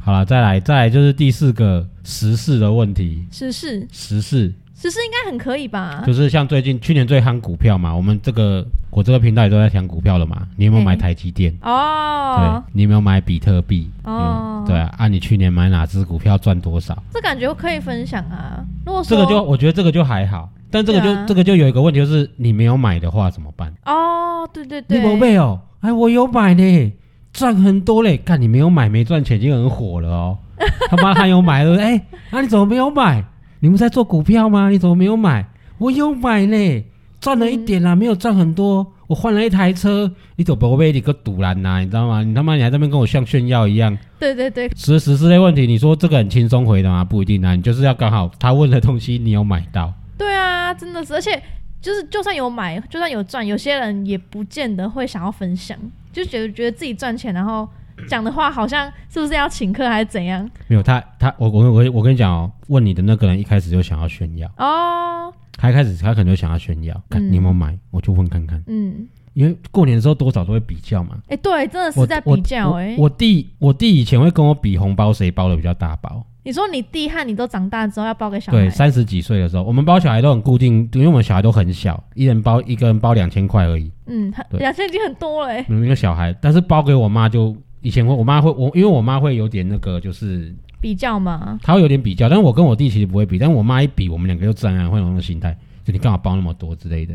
[0.03, 3.25] 好了，再来，再来就是第四个时事的问题。
[3.33, 3.87] 时事。
[3.92, 6.04] 时事时事应该很可以吧？
[6.06, 10.46] 就是像最近去年最夯股票嘛，我们这个我这个频道也都在讲股票了嘛。
[10.54, 11.50] 你有没有买台积电？
[11.62, 13.90] 哦对，你有没有买比特币？
[14.04, 17.02] 哦嗯对啊，啊，你去年买哪只股票赚多少？
[17.10, 18.62] 这感觉可以分享啊。
[18.84, 23.72] 如果说这个就我觉得这个就还好，但这个就、这个就有一个问题，就是你没有买的话怎么办？
[23.86, 26.92] 哦，对对对你对，宝贝哦，哎，我有买呢，
[27.32, 28.18] 赚很多嘞。
[28.18, 30.38] 看，你没有买没赚钱已经很火了哦。
[30.90, 31.84] 他妈他有买对不对？
[31.84, 33.24] 哎，啊你怎么没有买？
[33.66, 34.70] 你们在做股票吗？
[34.70, 35.44] 你怎么没有买？
[35.79, 36.85] 我有买嘞，
[37.20, 38.87] 赚了一点啦，没有赚很多。
[39.09, 41.81] 我换了一台车，你怎么被你个堵拦呐？
[41.81, 42.22] 你知道吗？
[42.22, 43.98] 你他妈你还在那边跟我像炫耀一样。
[44.20, 47.05] 对对对，实实施类问题，你说这个很轻松回答吗？
[47.05, 49.92] 不一定啊，你就是要刚好他问的东西你有买到。
[50.16, 51.42] 对啊，真的是，而且
[51.83, 55.76] 就是就算有买，就算有赚，有些人也不见得会想要分享，
[56.12, 57.68] 就觉得觉得自己赚钱，然后
[58.09, 60.48] 讲的话好像是不是要请客还是怎样？
[60.68, 67.32] 没有他他我我我我跟你讲哦，问你的那个人一开始就想要炫耀，哦，他一开始他可能就想要炫耀，看嗯。
[67.32, 71.16] 你有没有买，我就问看看，嗯，因为过年的时候多少都会比较嘛。
[71.28, 87.56] 哎、对，真的我是在比较哎、我弟我弟以前会跟我比红包谁包的比较大包，你说你弟和你都长大之后要包给小孩，对，三十几岁的时候，我们包小孩都很固定，因为我们小孩都很小，一人包一个人包两千块而已，嗯，他两千已经很多了一个小孩，但是包给我妈就
[87.87, 97.14] 以前我我妈会我因为我妈会有点那个就是比较嘛，她会有点比较，但是我跟我弟其实不会比，但是我妈一比，我们两个就自然而然会有那种心态，就你干嘛包那么多之类的。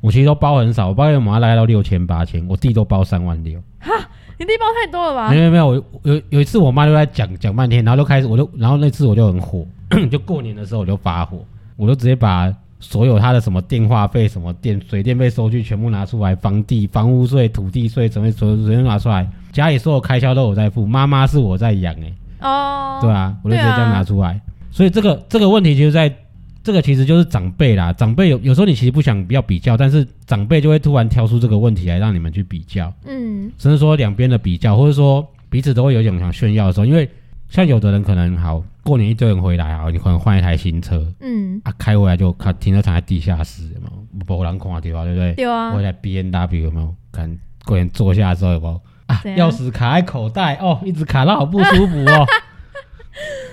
[0.00, 3.60] 我其实都包很少，我包给我妈大概到六千八千，我弟都包三万六。
[3.78, 3.92] 哈
[4.38, 5.44] 你弟包太多了吧没？
[5.44, 5.74] 有没有，我
[6.04, 9.66] 有有一次我妈就在讲讲半天，然后就开始我就然后那次我就很火，
[10.10, 11.44] 就过年的时候我就发火，
[11.76, 24.40] 我就直接把所有他的什么电话费、什么电水电费收据全部拿出来，房地房屋税、土地税什么所有全部拿出来，家里所有开销都有在付，妈妈是我在养哎、哦，对啊，我就直接这样拿出来。
[24.70, 26.14] 所以这个这个问题就是在
[26.62, 37.08] 这个其实就是长辈啦，长辈有有时候你其实不想要比较，但是长辈就会突然挑出这个问题来让你们去比较，嗯，甚至说两边的比较，或者说彼此都会有一种想炫耀的时候，因为
[37.48, 44.36] 像有的人可能好过年一堆人回来啊，你可能换一台新车嗯，啊，开回来就看停车场在地下室有没有？
[44.36, 45.04] 没人看到对吧？
[45.04, 45.34] 对不对？
[45.34, 46.94] 对啊我，一台 B N W 有没有？
[47.12, 48.80] 看过年坐下的时候有没有？
[49.06, 52.26] 啊，钥匙卡在口袋哦，一直卡到好不舒服哦。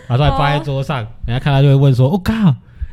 [0.10, 2.34] 拿出来放在桌上，人家看到就会问说：“我、靠，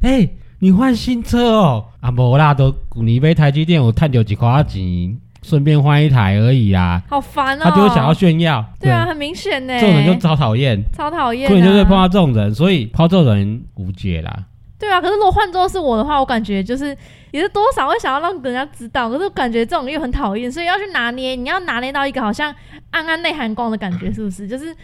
[0.03, 0.29] 哎、
[0.61, 1.87] 你换新车哦？
[2.01, 7.03] 啊，无啦，都你杯台积电我探丢几块钱，顺便换一台而已啊。
[7.09, 14.45] 好烦哦，他就是想要炫耀，对啊，很明显呢，这种人就超讨厌，超讨厌、啊，过年就是碰到这种人，所以抛这种人无解啦。
[14.79, 16.97] 对啊，可是如果换作是我的话，我感觉就是
[17.33, 22.55] 也是多少会想要让人家知道，可是我感觉这种又很讨厌，所以要去拿捏，你要拿捏到一个好像
[22.91, 24.49] 暗暗内含光的感觉，是不是？
[24.49, 24.75] 就是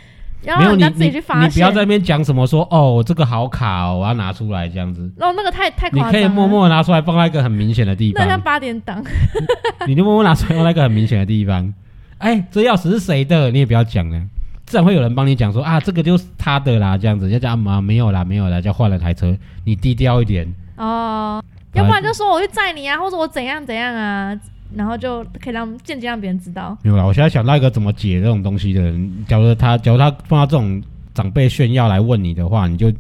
[0.47, 1.51] 要没有你让人家自己去你发现。
[1.51, 5.11] 你不要在那边讲什么说哦，我这个好卡哦，我要拿出来这样子。
[5.19, 9.03] 然后那个太太你夸张了，可以默默拿出来放在一个很明显的地那像方，八点档，
[9.87, 11.75] 你就默默拿出来放在一个很明显的地方。
[12.19, 13.51] 哎，这钥匙是谁的？
[13.51, 14.21] 你也不要讲了，
[14.65, 17.29] 自然会有人帮你讲说啊，这个就是他的啦，这样子。
[17.29, 20.47] 要讲啊，没有啦，没有啦，就换了台车，你低调一点。
[20.77, 21.43] 哦，
[21.75, 24.35] 要不然就说我去载你啊，或者我怎样怎样啊，
[24.75, 26.77] 然后就可以让间接让别人知道。
[26.83, 30.83] 没有啦，我现在想到一个怎么解这种东西的人，假如他，假如他碰到这种
[31.15, 32.93] 长辈炫耀来问你的话，你就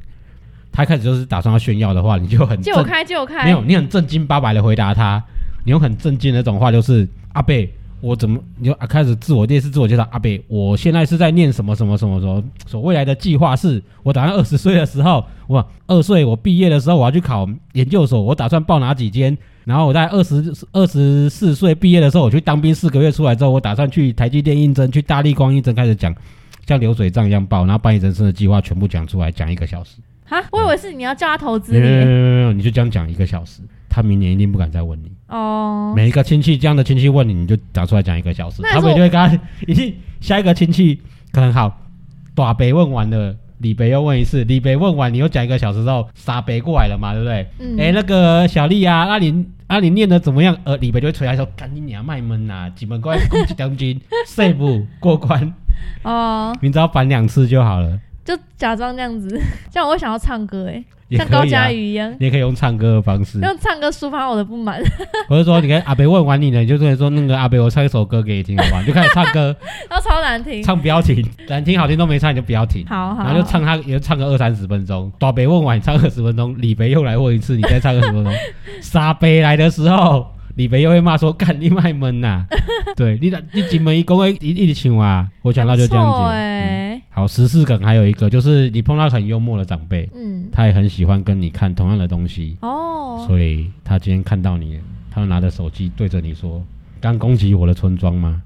[0.73, 5.23] 他一开始就是打算要炫耀的话，你就很正借我开，借我开，没有，你很正经八百的回答他，
[5.65, 19.37] 你用很正经的那种话，就是阿贝，我怎么你就、啊、开始自我列示自我介绍，阿贝，我现在是在念什么什么什么什么，所未来的计划是，我打算二十岁的时候，我二岁我毕业的时候我要去考研究所，我打算报哪几间。
[19.67, 26.15] 然后我在二十二十四岁毕业的时候，我去当兵四个月出来之后，我打算去台积电应征，去大力光应征，开始讲
[26.69, 29.97] 像流水账一样报，然后把你人生的计划全部讲出来，讲一个小时。
[30.25, 35.11] 哈，我以为是你要叫他投资没有没有没你有没有，你就这样讲一个小时，他明年一定不敢再问你。
[35.29, 41.01] 哦，每一个亲戚这样的亲戚问你，你就打出来讲一个小时，他们就会跟他一定下一个亲戚
[41.33, 41.77] 可能好，
[42.37, 47.47] 大北问完了，李北又问一次，李北问完你又讲一个小时之后，傻北过来了嘛，对不对？
[47.59, 50.57] 嗯，哎、那个小丽啊，阿林阿林念的怎么样？
[50.65, 55.53] 呃，李白就会出来说，赶紧你要卖闷呐，几门关攻击将军，射 不过关，
[56.05, 57.99] 哦，你只要反两次就好了。
[58.27, 59.29] 就假装这样子，
[59.71, 64.83] 这样我会想要唱歌哎，也像高佳，瑜一样，你也可以用唱歌的方式，用唱歌抒发我的不满。
[65.31, 68.81] 我就说你看阿北问完你了，你就跟他说那个阿北，我唱一首歌给你听好不好？
[68.83, 69.55] 你就开始唱歌，
[69.89, 70.61] 然后超难听。
[70.63, 72.85] 唱不要停，难听好听都没唱你就不要停。
[72.89, 75.11] 好好，然后就唱他，也就唱个二三十分钟。
[75.19, 78.33] 大北问完，你唱二十分钟，李北又来问一次，你再唱二十分钟。
[78.81, 82.45] 沙北来的时候，李北又会骂说：“干你卖闷呐！”
[82.97, 85.29] 对你，你进门一公会一一直唱啊。
[85.43, 86.96] 我想到就这样子。
[87.17, 94.79] 好，十四梗还有一个就是你碰到很幽默的长辈，嗯，他也很喜欢跟你看同样的东西，哦，所以他今天看到你，
[95.11, 96.63] 他就拿着手机对着你说
[97.01, 98.43] ：“刚攻击我的村庄吗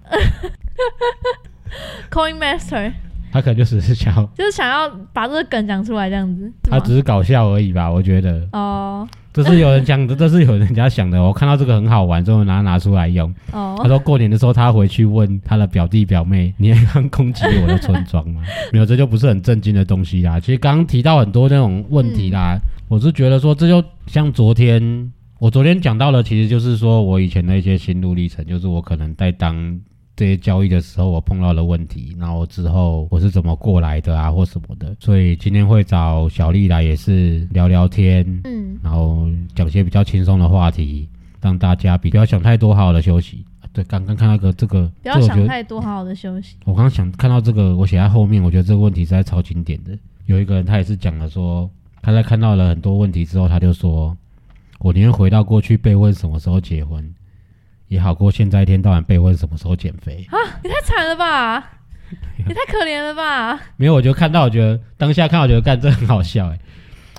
[2.12, 2.92] Coin Master？”
[3.33, 6.52] 他可能就只是想要，就是想要把这个梗讲出来，这样子。
[6.62, 7.90] 他只是搞笑而已吧？
[7.90, 8.48] 我觉得。
[8.52, 11.22] 哦这是有人讲的，这是有人家想的。
[11.22, 13.32] 我看到这个很好玩，之后拿拿出来用。
[13.50, 20.40] 他哦，说过年的时候他回去问他的表弟表妹：“你也刚攻击我的村庄吗？” 没有，这就不是很震惊的东西啦。
[20.40, 29.80] 其实刚刚提到很多那种问题啦，我是觉得说这就像昨天我昨天讲到的，其实就是说我以前的一些心路历程，就是我可能在当。
[30.20, 41.09] 这些交易的时候，我碰到的问题，然后之后我是怎么过来的啊，或什么的，所以今天会找小丽来，也是聊聊天，嗯，然后讲些比较轻松的话题，
[41.40, 43.42] 让大家比不要想太多，好好的休息。
[43.62, 46.54] 啊对，刚刚看到个这个，不要想太多，好好的休息。
[46.66, 49.98] 我刚刚想看到这个，我写在后面，我觉得这个问题实在超经典的。
[50.26, 51.70] 有一个人他也是讲了说，
[52.02, 54.14] 他在看到了很多问题之后，他就说，
[54.80, 57.02] 我宁愿回到过去被问什么时候结婚，
[57.90, 60.38] 也好过现在一天到晚被问什么时候减肥啊。
[60.62, 61.72] 你太惨了吧！
[62.38, 63.61] 你太可怜了吧！
[63.76, 66.59] 没有，我就看到，我觉得当下看到，我觉得干这很好笑哎。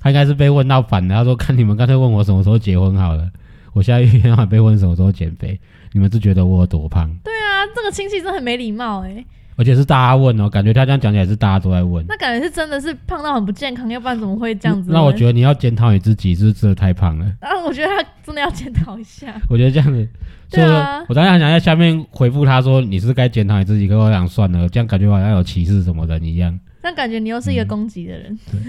[0.02, 3.30] 他应该是被问到烦了，他说：“看你们干脆问我什么时候结婚好了，
[3.74, 5.60] 我现在一天到晚被问什么时候减肥，
[5.92, 7.10] 你们是觉得我有多胖？
[7.24, 9.24] 对啊，这个亲戚真的很没礼貌哎。
[9.62, 12.04] 而且是大家问哦，感觉他这样讲起来是大家都在问。
[12.10, 14.89] 那感觉是真的是胖到很不健康，要不然怎么会这样子？
[14.91, 17.26] 那我觉得你要检讨你自己，是不是真的太胖了？
[17.41, 19.39] 啊，我觉得他真的要检讨一下。
[19.50, 20.10] 我觉得这样子，
[20.50, 26.60] 所以对啊我当时很想在下面回复他说你是该检讨你自己，可我想算了，这样感觉好像有歧视什么人一样。
[26.82, 28.39] 但感觉你又是一个攻击的人。
[28.52, 28.60] 对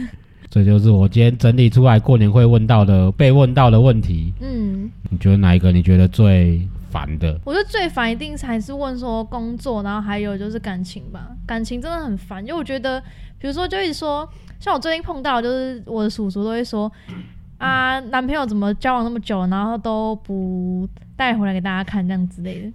[0.50, 4.35] 这就是我今天整理出来过年会问到的被问到的问题。
[4.42, 6.61] 嗯，你觉得哪一个你觉得最
[6.92, 7.40] 烦的？
[7.44, 11.35] 我觉得最烦一定还是问说工作，然后还有就是感情吧。
[11.46, 13.00] 感情真的很烦，因为我觉得，
[13.38, 14.28] 比如说就是说，
[14.61, 16.92] 像我最近碰到，就是我的叔叔都会说。
[17.59, 22.72] 啊，男朋友怎么交往那么久，然后都不带回来给大家看，这样之类的，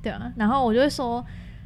[0.00, 0.32] 对啊。
[0.36, 1.24] 然后我就会说，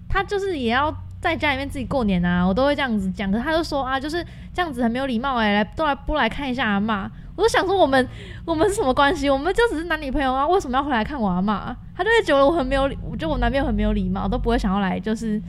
[0.09, 0.91] 他就是也要
[1.23, 3.31] 在家里面自己过年啊，我都会这样子讲。
[3.31, 7.09] 可是他就说啊，就是这样子很没有礼貌哎、来都来不来看一下阿嬷。
[7.37, 8.07] 我就想说，我们
[8.45, 9.31] 我们是什么关系？
[9.31, 11.75] 我们就只是男女朋友啊，为什么要回来看我阿嬷？
[11.97, 15.41] 他就会觉得我很没有礼，我觉得我男朋友很没有礼貌，都不会想要来，就是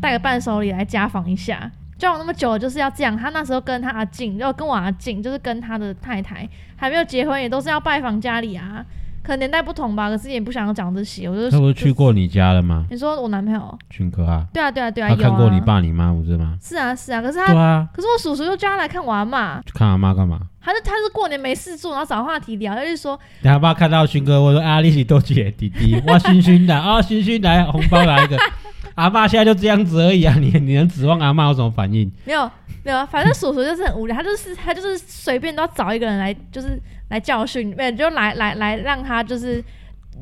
[0.00, 1.70] 带个伴手礼来家访一下。
[1.98, 3.14] 交往那么久了就是要这样。
[3.14, 8.82] 他那时候跟他阿静，要跟我阿静，就是跟他的太太还没有结婚，也都是要拜访家里啊。
[9.28, 11.28] 可能年代不同吧，可是也不想要讲这些。
[11.28, 12.86] 我就他不是去过你家了吗？
[12.90, 13.78] 你说我男朋友？
[13.90, 16.56] 俊哥啊，对啊，对啊，对啊，他看过你爸你妈不是吗？
[16.62, 17.20] 是啊，是啊。
[17.20, 20.40] 可是他，对啊，可是我叔叔又叫他来看我阿妈，去看阿妈干嘛？
[20.62, 28.38] 他就他是过年没事做，然后找话题聊，他就说等下爸看到勋哥，我说啊，你是多姐弟弟， 哇，勋勋的啊，勋勋来红包来一个。
[28.94, 32.10] 阿爸现在就这样子而已啊，你你能指望阿妈有什么反应？
[32.24, 32.50] 没有
[32.82, 39.62] 没有，反正叔叔就是很无聊，他就是他就是随便都要找一个人来，就是来教训，没有就来来来让他就是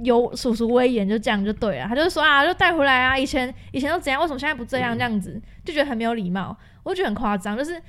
[0.04, 1.86] 有叔叔威严，就这样就对了。
[1.86, 4.96] 他就说啊，就带回来啊，以前以前都怎样，为什么现在不这样？
[4.96, 7.80] 这样子就觉得很没有礼貌，我就觉得很夸张，就是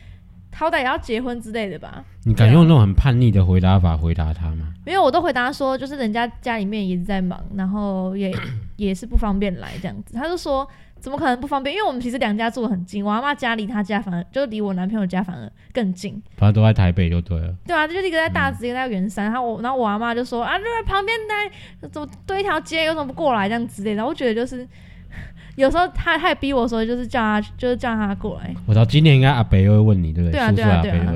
[0.54, 2.04] 好歹也要结婚之类的吧。
[2.24, 4.74] 你敢用那种很叛逆的回答法回答他吗？
[4.86, 8.34] 没有，我都回答说，就是人家家里面一直在忙，然后也
[8.78, 10.14] 也是不方便来这样子。
[10.14, 10.68] 他就说
[11.00, 11.76] 怎么可能不方便？
[11.76, 16.22] 因为我们其实两家住得很近，我阿妈家离他家反而就离我男朋友家反而更近。
[16.36, 17.54] 反正都在台北就对了。
[17.66, 19.26] 对啊，就是一个在大直，一个在圆山。
[19.26, 23.98] 然后我，然后我阿妈就说啊，就在旁边那怎么对一条街，有什么不过来这样之类的。
[23.98, 24.68] 然后我觉得就是
[25.56, 30.34] 有时候他他也逼我说，就是叫他就是叫他过来，我知道今年应该阿北又会问你，对不对？
[30.34, 31.14] 对啊对啊对啊？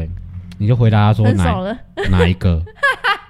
[0.57, 1.77] 你就回答他说哪。
[2.09, 2.61] 哪一个？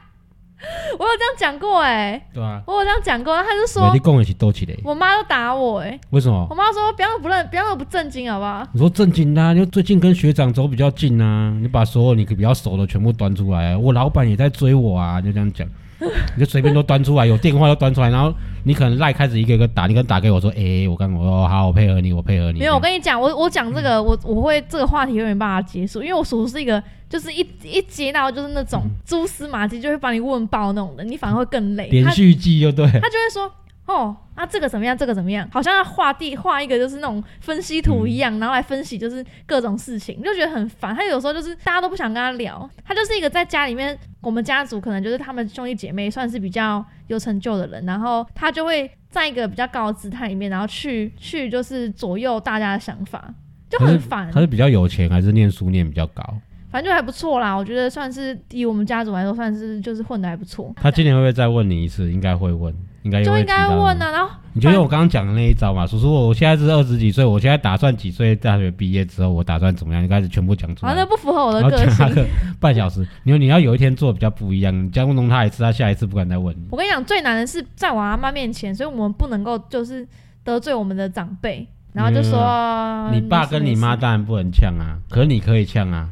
[1.00, 6.56] 我有这样讲过哎、对啊，我有这样讲过，然后他就对说你跟我一起斗起来，我妈都打我哎、为什么我？
[6.56, 8.68] 妈说不要不认，不要不正经好不好？
[8.74, 15.68] 你说正经的、啊，就最近跟学长走比较近啊，你把所有你比较熟的全部端出来、啊，我老板也在追我啊，就这样讲，
[16.36, 22.60] 你就随便都端出来，有电话都端出来，然后你可能赖开始一个一个打，你可能打给我说，哎、我刚我说好，我配合你，我配合你。
[22.60, 31.90] 没有，我跟你讲，我我讲这个，我我会这个话题永远办法结束，因为我叔叔是一个就是一一接到就是那种蛛丝马迹就会把你问爆那种的，你反而会更累。
[31.90, 33.52] 连续剧就对，他就会说
[33.86, 34.98] 哦，啊，这个怎么样？
[34.98, 35.46] 这个怎么样？
[35.52, 40.96] 好像要画地画一个就是那种分析图一样，然后来分析就是各种事情，就觉得很烦。
[40.96, 53.34] 他有时候就是大家都不想跟他聊，他就是一个在家里面，我们家族可能就是他们兄弟姐妹算是比较有成就的人，然后他就会在一个比较高的姿态里面，然后去去就是左右大家的想法，
[53.70, 54.32] 就很烦。
[54.32, 56.24] 他是比较有钱，还是念书念比较高？
[56.72, 60.74] 反正就还不错啦，我觉得算是以我们家族来说，算是就是混的还不错。
[60.78, 62.12] 他今年会不会再问你一次？
[62.12, 64.12] 应该会问，应该就应该问啊。
[64.12, 65.86] 然后你觉得我刚刚讲的那一招嘛？
[65.86, 70.02] 叔叔，我现在是二十几岁，我现在打算几岁大学毕业之后，我打算怎么样？
[70.02, 70.94] 你开始全部讲出来。
[70.94, 72.26] 啊，那不符合我的个性。
[72.60, 76.68] 半小时，你说你要有一天做比较不一样，你这样弄他一次，他下一次不敢再问你。
[76.72, 80.08] 我跟你讲，最难的是在我阿妈面前，所以我们不能够就是
[80.46, 86.08] 得罪我们的长辈，然后就说你爸跟你妈当然不能呛啊，可是你可以呛啊。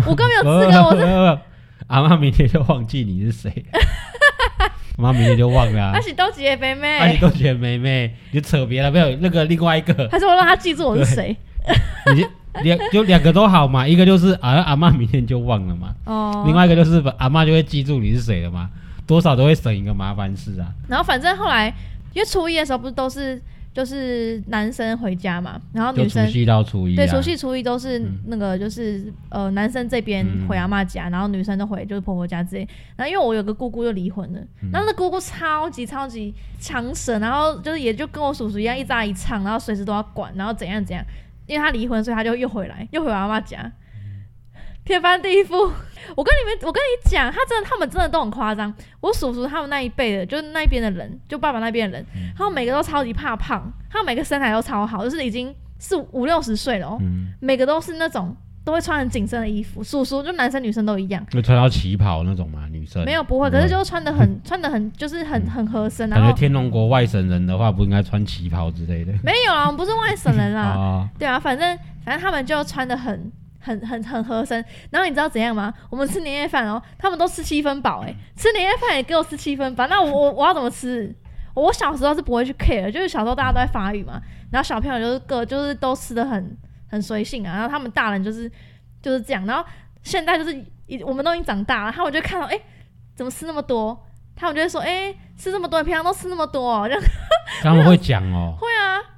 [0.06, 1.38] 我更没有资格，我是
[1.88, 3.64] 阿妈明天就忘记你是谁，
[4.96, 5.92] 妈明天就忘了。
[5.92, 11.36] 阿喜都姐妹妹，阿喜都姐妹妹，你扯别了，没有那个另外一个，还是我让他记住我是谁？
[12.14, 12.26] 你
[12.62, 18.70] 两就两个都好嘛，一个就是啊阿妈明天就忘了嘛，哦，另外一个就是阿妈就会记住你是谁了嘛，
[19.06, 20.68] 多少都会省一个麻烦事啊。
[20.88, 21.66] 然后反正后来
[22.14, 23.40] 因为初一的时候不是都是。
[23.72, 32.68] 就是男生回家嘛，然后女生除夕到初一，对，除夕初一都是那个，就是呃，男生这边回阿妈家，然后女生都回就是婆婆家之类。
[32.96, 41.04] 然后因为我有个姑姑就离婚了，然后那姑姑超级超级强神，然后就是也就跟我叔叔一样一扎一唱，然后随时都要管，然后怎样怎样。
[41.46, 43.70] 因为他离婚，所以他就又回来，又回阿妈家。
[44.84, 45.70] 天翻地覆！
[46.16, 48.72] 我跟你们，我跟你讲，他真的，他们真的都很夸张。
[49.00, 52.06] 我叔叔他们那一辈的，就是那边的人，就爸爸那边的人，
[52.36, 56.98] 他们每个都超级怕胖，他们每个身材都超好，就是已经是五六十岁了哦。
[57.40, 61.24] 每个都是那种都会穿很紧身的衣服，叔叔就男生女生都一样。
[61.30, 62.66] 就穿到旗袍那种嘛？
[62.72, 66.10] 女生没有不会，可是就是穿的很穿的很就是很很合身。
[66.10, 69.12] 感觉天龙国外省人的话不应该穿旗袍之类的。
[69.22, 71.08] 没有啊，我们不是外省人啦。
[71.16, 73.30] 对啊，反正反正他们就穿的很。
[73.62, 75.72] 很很很合身，然后你知道怎样吗？
[75.88, 81.14] 我们吃年夜饭哦，他们都吃七分饱，哎，吃年夜饭也给我吃七分饱，那我我我要怎么吃？
[81.54, 86.56] 我小时候是不会去 care，就是小时候大家都在发育嘛，然后小朋友就是各就是都吃的很
[86.88, 88.50] 很随性啊，然后他们大人就是
[89.00, 89.64] 就是这样，然后
[90.02, 90.54] 现在就是
[90.86, 92.58] 已我们都已经长大了，他们就看到哎
[93.14, 97.02] 怎么吃那么多，他们就会说哎吃这么多，平常都吃那么多，这样
[97.62, 99.11] 他们会讲哦，会啊。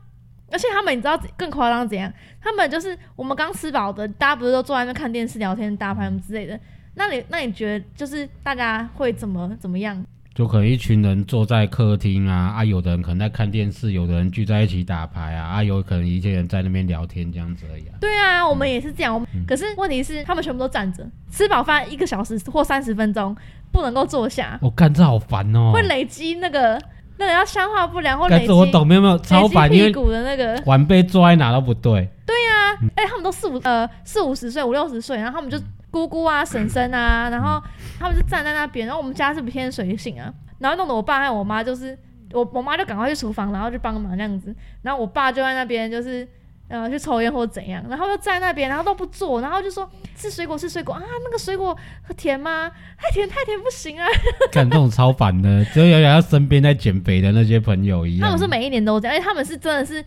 [0.54, 2.10] 而且他们，你知道更夸张怎样？
[2.40, 6.56] 他们就是我们刚吃饱的，大家不是都坐在那看电视、聊天、打牌什么之类的。
[6.94, 10.00] 那你那你觉得，就是大家会怎么怎么样？
[10.32, 17.84] 就可能一群人坐在客厅啊，啊，有的人可能在看电视，有的人聚在一起打牌啊，啊，有可能一些人在那边聊天这样子而已。
[18.00, 19.26] 对啊，我们也是这样。
[19.48, 23.36] 可是问题是，他们全部都站着，吃饱饭一个小时或三十分钟
[23.72, 24.56] 不能够坐下。
[24.62, 25.72] 我干，这好烦哦！
[25.74, 26.80] 会累积那个。
[27.16, 32.08] 那个要消化不良或累积我懂没有没有超烦，屁股的那个晚辈坐在哪都不对。
[32.26, 35.58] 对呀，哎，他们都四五呃四五十岁五六十岁，然后他们就
[35.90, 37.62] 姑姑啊婶婶啊，然后
[37.98, 41.96] 他们就站在那边，然后我们家是偏随性啊，然后弄得我爸和我妈就是
[42.32, 46.26] 我我妈就赶快去厨房，然后去帮忙这样子，然后我爸就在那边就是。
[46.68, 51.76] 呃，去抽烟或者怎样，然后又在那边，然后都不做，然后就说吃水果吃水果啊，那个水果
[52.16, 52.70] 甜吗？
[52.98, 54.06] 太甜太甜不行啊！
[54.50, 58.26] 感这种超烦的，就有点像身边在减肥的那些朋友一样。
[58.26, 60.02] 他们是每一年都这样，而且他们是真的是，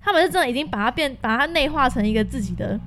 [0.00, 2.78] 他们是真的已经把它变，把它内化成一个自己的。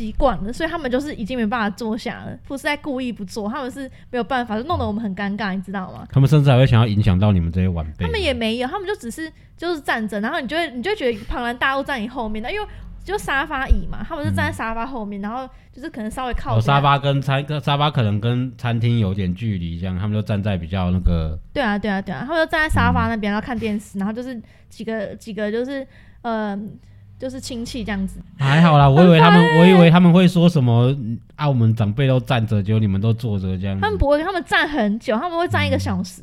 [0.00, 6.06] 习惯了，所以他们就是已经没办法坐下了，不是在故意不坐，他们是没有办法，就弄得我们很尴尬，你知道吗？
[6.10, 8.06] 他们甚至还会想要影响到你们这些晚辈。
[8.06, 12.66] 他们也没有，他们就只是就是站着，然后你就会你就觉得庞然大物在你后面那，因为
[13.04, 21.38] 就沙发椅嘛，他们是站在沙发后面，然后就是可能稍微靠沙发跟餐跟沙发可能跟餐厅有点距离，这样他们就站在比较那个。
[21.52, 24.40] 对啊，对啊，对啊，他们就站在沙发那边，然后看电视，然后就是
[24.70, 25.86] 几个几个就是
[26.22, 26.58] 呃。
[27.20, 28.88] 就是亲戚这样子，还好啦。
[28.88, 30.96] 我以为他们，我以为他们会说什么
[31.36, 31.46] 啊？
[31.46, 33.78] 我们长辈都站着，结果你们都坐着这样。
[33.78, 36.22] 他们不会，他们站很久，他们会站一个小时，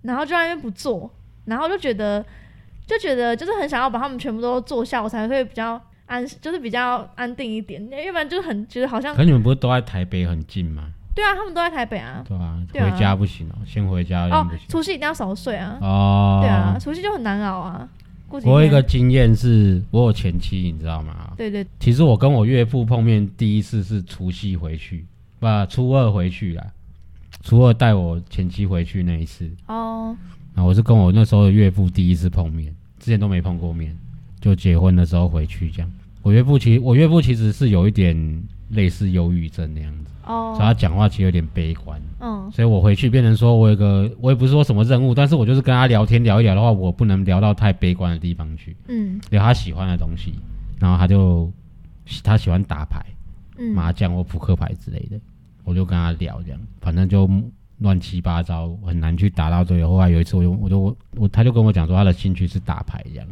[0.00, 1.12] 然后就在那边不坐，
[1.44, 2.24] 然后就觉得
[2.86, 7.86] 就觉得就是很想要把他们全部都坐下，我才会比较安，就是比较安定一点。
[7.90, 9.14] 要不然就是很觉得好像。
[9.14, 10.84] 可你们不是都在台北很近吗？
[11.14, 12.24] 对啊，他们都在台北啊。
[12.26, 14.48] 对啊，回家不行哦，先回家哦。
[14.70, 15.76] 除夕一定要少睡啊。
[15.82, 16.40] 哦。
[16.42, 17.86] 对啊，除夕就很难熬啊。
[18.42, 21.32] 我有一个经验是，我有前妻，你知道吗？
[21.36, 21.64] 对对。
[21.78, 25.04] 其实我跟我岳父碰面第一次是除夕回去，
[25.38, 26.66] 不，初二回去啊。
[27.42, 29.50] 初二带我前妻回去那一次。
[29.66, 30.16] 哦。
[30.54, 33.96] 那我是跟我那时候的岳父第一次碰面，之前都没碰过面，
[34.40, 35.92] 就结婚的时候回去这样。
[36.22, 40.12] 我岳父其实，我岳父其实是有一点类似忧郁症那样子。
[40.24, 40.54] 哦。
[40.56, 42.00] 所以他讲话其实有点悲观。
[42.20, 50.34] 嗯所以我回去变成说我有个我也不是说什么任务，但是我就是跟他聊天聊一聊的话，我不能聊到太悲观的地方去，嗯聊他喜欢的东西，
[50.78, 51.52] 然后他就
[52.22, 53.04] 他喜欢打牌、
[53.58, 55.20] 嗯，麻将或扑克牌之类的，
[55.64, 57.28] 我就跟他聊这样，反正就
[57.78, 59.92] 乱七八糟，很难去打到最后。
[59.94, 63.26] 后来有一次我就我就我我他就跟我讲说他的兴趣是打牌这样，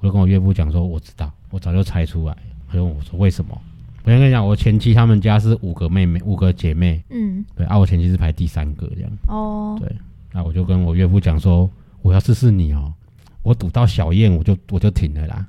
[0.00, 2.36] 我就跟我岳父讲说我知道，我早就猜出来。
[2.68, 3.60] 他就问我说为什么？
[4.06, 7.44] 我先跟你讲，我前妻他们家是五个妹妹，五个姐妹，嗯。
[7.56, 9.10] 对啊，我前妻是排第三个这样。
[9.26, 9.90] 哦，对
[10.32, 11.68] 那我就跟我岳父讲说，
[12.02, 12.94] 我要试试你哦，
[13.42, 15.44] 我赌到小燕我就我就停了啦，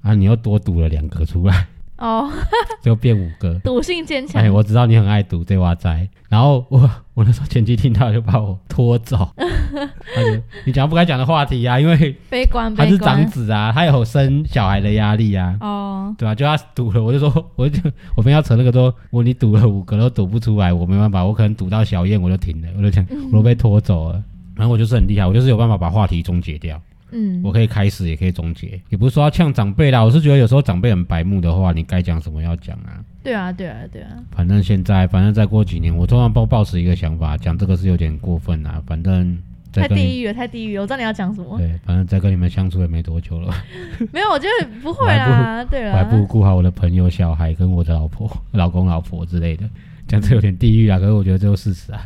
[0.00, 1.66] 啊，你又多赌了两个出来，
[1.98, 2.30] 哦，
[2.82, 3.58] 就变五个。
[3.60, 4.42] 赌性坚强。
[4.42, 6.78] 哎，，我知道你很爱赌对哇塞，然后我
[7.14, 17.80] 我那时候前妻听到就把我拖走， 他就你讲不该讲的话题啊，因为悲观他是长，子啊，他有生小孩的压力啊，哦，对啊、就他赌了，我就说，我就
[18.16, 24.22] 我们要扯那个说，我你赌了五个都赌不出来，我没办法，我可能赌到小燕我就停了，我就讲我都被拖走了。
[24.54, 26.80] 然后我就是很厉害，我就是有办法把话题终结掉，
[27.10, 33.02] 嗯我可以开始也可以终结，也不是说要呛长辈啦，我是觉得有时候长辈很白目的话，你该讲什么要讲啊。
[33.22, 38.82] 对啊对啊对啊，反正现在，反正再过几年，我突然抱抱持一个想法，讲这个是有点过分啊。
[38.86, 39.36] 反正
[39.72, 43.52] 太地狱了太地狱了，我知道你要讲什么，对，反正再跟你们相处也没多久了，
[44.12, 49.64] 没有，我觉得不会啦，对我还不如，顾好我的朋友、小孩跟我的老婆、 老公、老婆之类的，
[50.06, 50.98] 讲这有点地狱啊。
[50.98, 52.02] 可是我觉得这就是事实啊，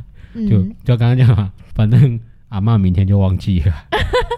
[0.48, 2.18] 就嗯，就刚刚讲嘛，反正
[2.52, 3.72] 阿嬷明天就忘记了。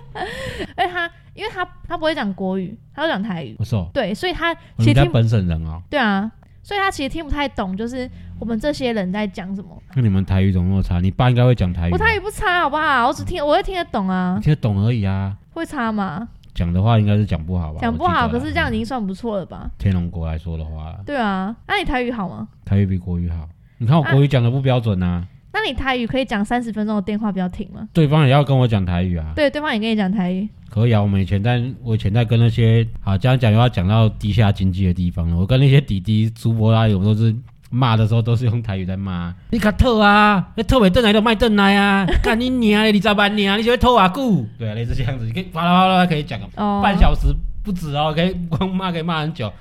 [0.77, 6.31] 哎他，因为他他不会讲国语，他会讲台语，我说，对，所以他我其实听本省人哦，对啊，
[6.63, 8.09] 所以他其实听不太懂，就是
[8.39, 9.71] 我们这些人在讲什么。
[9.97, 11.01] 那你们台语怎么那么差？
[11.01, 13.09] 你爸应该会讲台语，我台语不差，好不好？
[13.09, 15.37] 我只听，我会听得懂啊你，听得懂而已啊。
[15.53, 16.29] 会差吗？
[16.55, 17.81] 讲的话应该是讲不好吧？
[17.81, 19.69] 讲不好，可是这样已经算不错了吧？
[19.77, 22.47] 天龙国来说的话，对啊，那你台语好吗？
[22.65, 23.49] 台语比国语好。
[23.79, 27.89] 你看我国语讲的不标准啊，那你台语可以讲三十分钟的电话不要停吗？
[27.93, 29.33] 对方也要跟我讲台语啊。
[29.37, 30.49] 对，对方也跟你讲台语。
[30.69, 35.37] 可以啊，我们以前在，我以前在跟那些，好这样讲又要讲到地下经济的地方了。
[35.37, 37.33] 我跟那些弟弟、主播啊，有时候是
[37.71, 39.33] 骂的时候都是用台语在骂。
[39.51, 43.57] 你卡偷啊，你偷没邓来就卖邓来啊， 干你娘的，你咋办娘？
[43.57, 44.45] 你就会偷啊姑？
[44.59, 47.29] 对啊，类似这样子，你可以啪啦啪啦可以讲哦，半小时
[47.63, 49.53] 不止哦，可以光骂可以骂很久。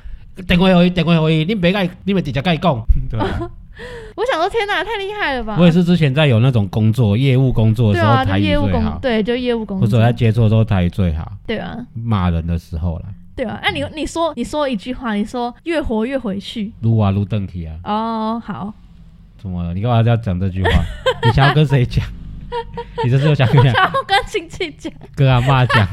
[0.47, 3.51] 电话回，电话回，你别跟，你别直接跟伊讲， 对吧？
[4.15, 5.57] 我想说，天哪，太厉害了吧！
[5.59, 13.05] 我也是之前在有那种工作、业务工作的时候，台语最好，对，就业务工作或者我在，接触的时候台语最好，对啊，骂人的时候啦。
[13.35, 13.59] 对啊。
[13.63, 16.71] 那你你说你说一句话，你说越活越回去。
[16.81, 18.73] 撸啊撸邓体啊，哦，好，
[19.37, 19.73] 怎么了？
[19.73, 20.69] 你干嘛要讲这句话？
[21.25, 22.05] 你想要跟谁讲？
[23.03, 25.87] 你这是有想跟 想要跟亲戚讲，跟阿妈讲？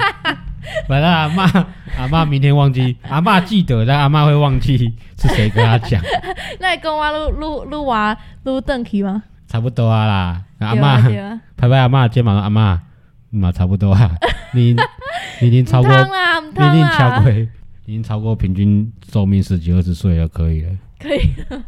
[0.88, 1.66] 反正阿妈
[1.98, 4.76] 阿妈明天忘记，阿妈记得，但阿妈会忘记
[5.18, 6.00] 是谁跟他讲，
[6.60, 9.22] 那你跟我撸撸撸娃撸邓去吗？
[9.46, 10.42] 差不多啊啦。
[10.58, 10.98] 阿妈
[11.56, 12.80] 拍拍阿妈的肩膀说，阿妈，
[13.30, 14.10] 嘛差不多啊，
[14.52, 14.76] 你
[15.40, 17.30] 你已经超过，已经超，过，
[17.86, 20.70] 已经超过平均寿命十几二十岁了，可以了。
[20.98, 21.62] 可以了。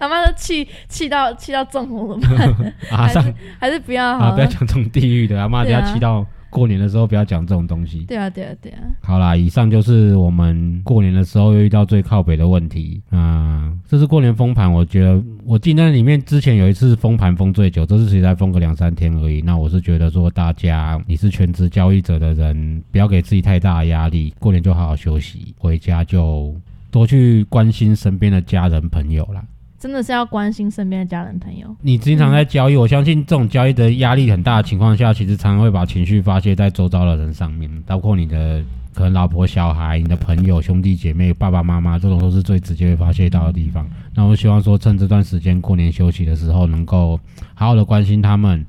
[0.00, 2.72] 阿妈都气气到气到中红了吧？
[2.90, 8.04] 啊上还是还是不要好啊，不要讲这种地狱的，阿妈等下气到过年的时候不要讲这种东西。
[8.06, 8.80] 对啊，对啊，对啊。
[9.02, 19.40] 好啦，以上就是我们过年的时候又遇到最靠北的问题啊、这次过年封盘，我觉得我记得里面之前有一次封盘封最久，这次其实才封个两三天而已。
[19.42, 26.54] 那我是觉得说，大家你是全职交易者的人，不要给自己太大的压力，过年就好好休息，回家就
[26.90, 29.44] 多去关心身边的家人朋友啦。
[29.78, 31.74] 真的是要关心身边的家人朋友。
[31.82, 38.62] 你经常在交易，我相信这种交易的压力很大的情况下，其实常常会把情绪发泄在周遭的人上面，包括你的
[38.94, 43.86] 可能老婆、小孩、你的朋友、兄弟姐妹、爸爸妈妈，这种都是最直接会发泄到的地方。
[44.14, 47.20] 那我希望说，趁这段时间过年休息的时候，能够
[47.54, 48.64] 好好的关心他们，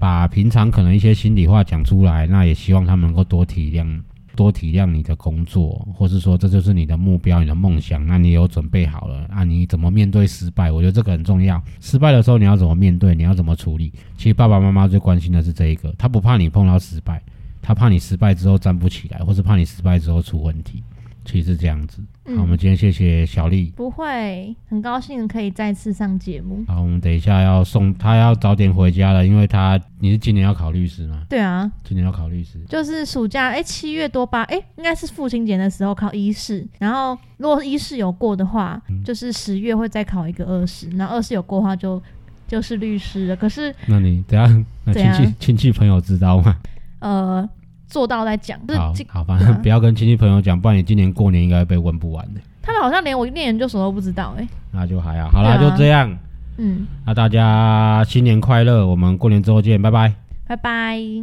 [0.00, 2.26] 把平常可能一些心里话讲出来。
[2.26, 4.02] 那也希望他们能够多体谅。
[4.36, 9.44] 多体谅你的工作，或是说这就是你的目标、你的梦想，那你有准备好了啊？
[9.44, 10.70] 你怎么面对失败？
[10.70, 11.62] 我觉得这个很重要。
[11.80, 13.14] 失败的时候你要怎么面对？
[13.14, 13.92] 你要怎么处理？
[14.16, 17.22] 其实爸爸妈妈最关心的是这一个，他不怕你碰到失败，
[17.62, 20.82] 他怕你失败之后站不起来，或是怕你失败之后出问题。
[21.24, 22.02] 其实是这样子。
[22.26, 23.72] 好，我们今天谢谢小丽。
[23.76, 26.64] 不会，很高兴可以再次上节目。
[26.66, 31.22] 好，我们等一下要送她要早点回家了，因为她你是今年要考律师吗？
[31.28, 32.58] 对啊，今年要考律师。
[32.68, 42.02] 就是暑假，哎、七月多八，哎、应该是父亲节的时候考一试，然后如果一试有过的话，嗯就是十月会再考一个二试，然后二试有过的话就
[42.48, 43.36] 就是律师了。
[43.36, 46.56] 可是那你等下那亲戚亲戚朋友知道吗？
[47.00, 47.46] 呃，
[47.94, 52.40] 做到再讲，就是好好，反正不要跟亲戚朋友讲，不然你今年过年应该被问不完的。
[52.60, 56.12] 他们好像连我念研究所都不知道、哎，那就还好，好啦，啊就这样。
[56.58, 60.12] 嗯，那大家新年快乐，我们过年之后见，拜拜。
[60.48, 61.22] 拜拜。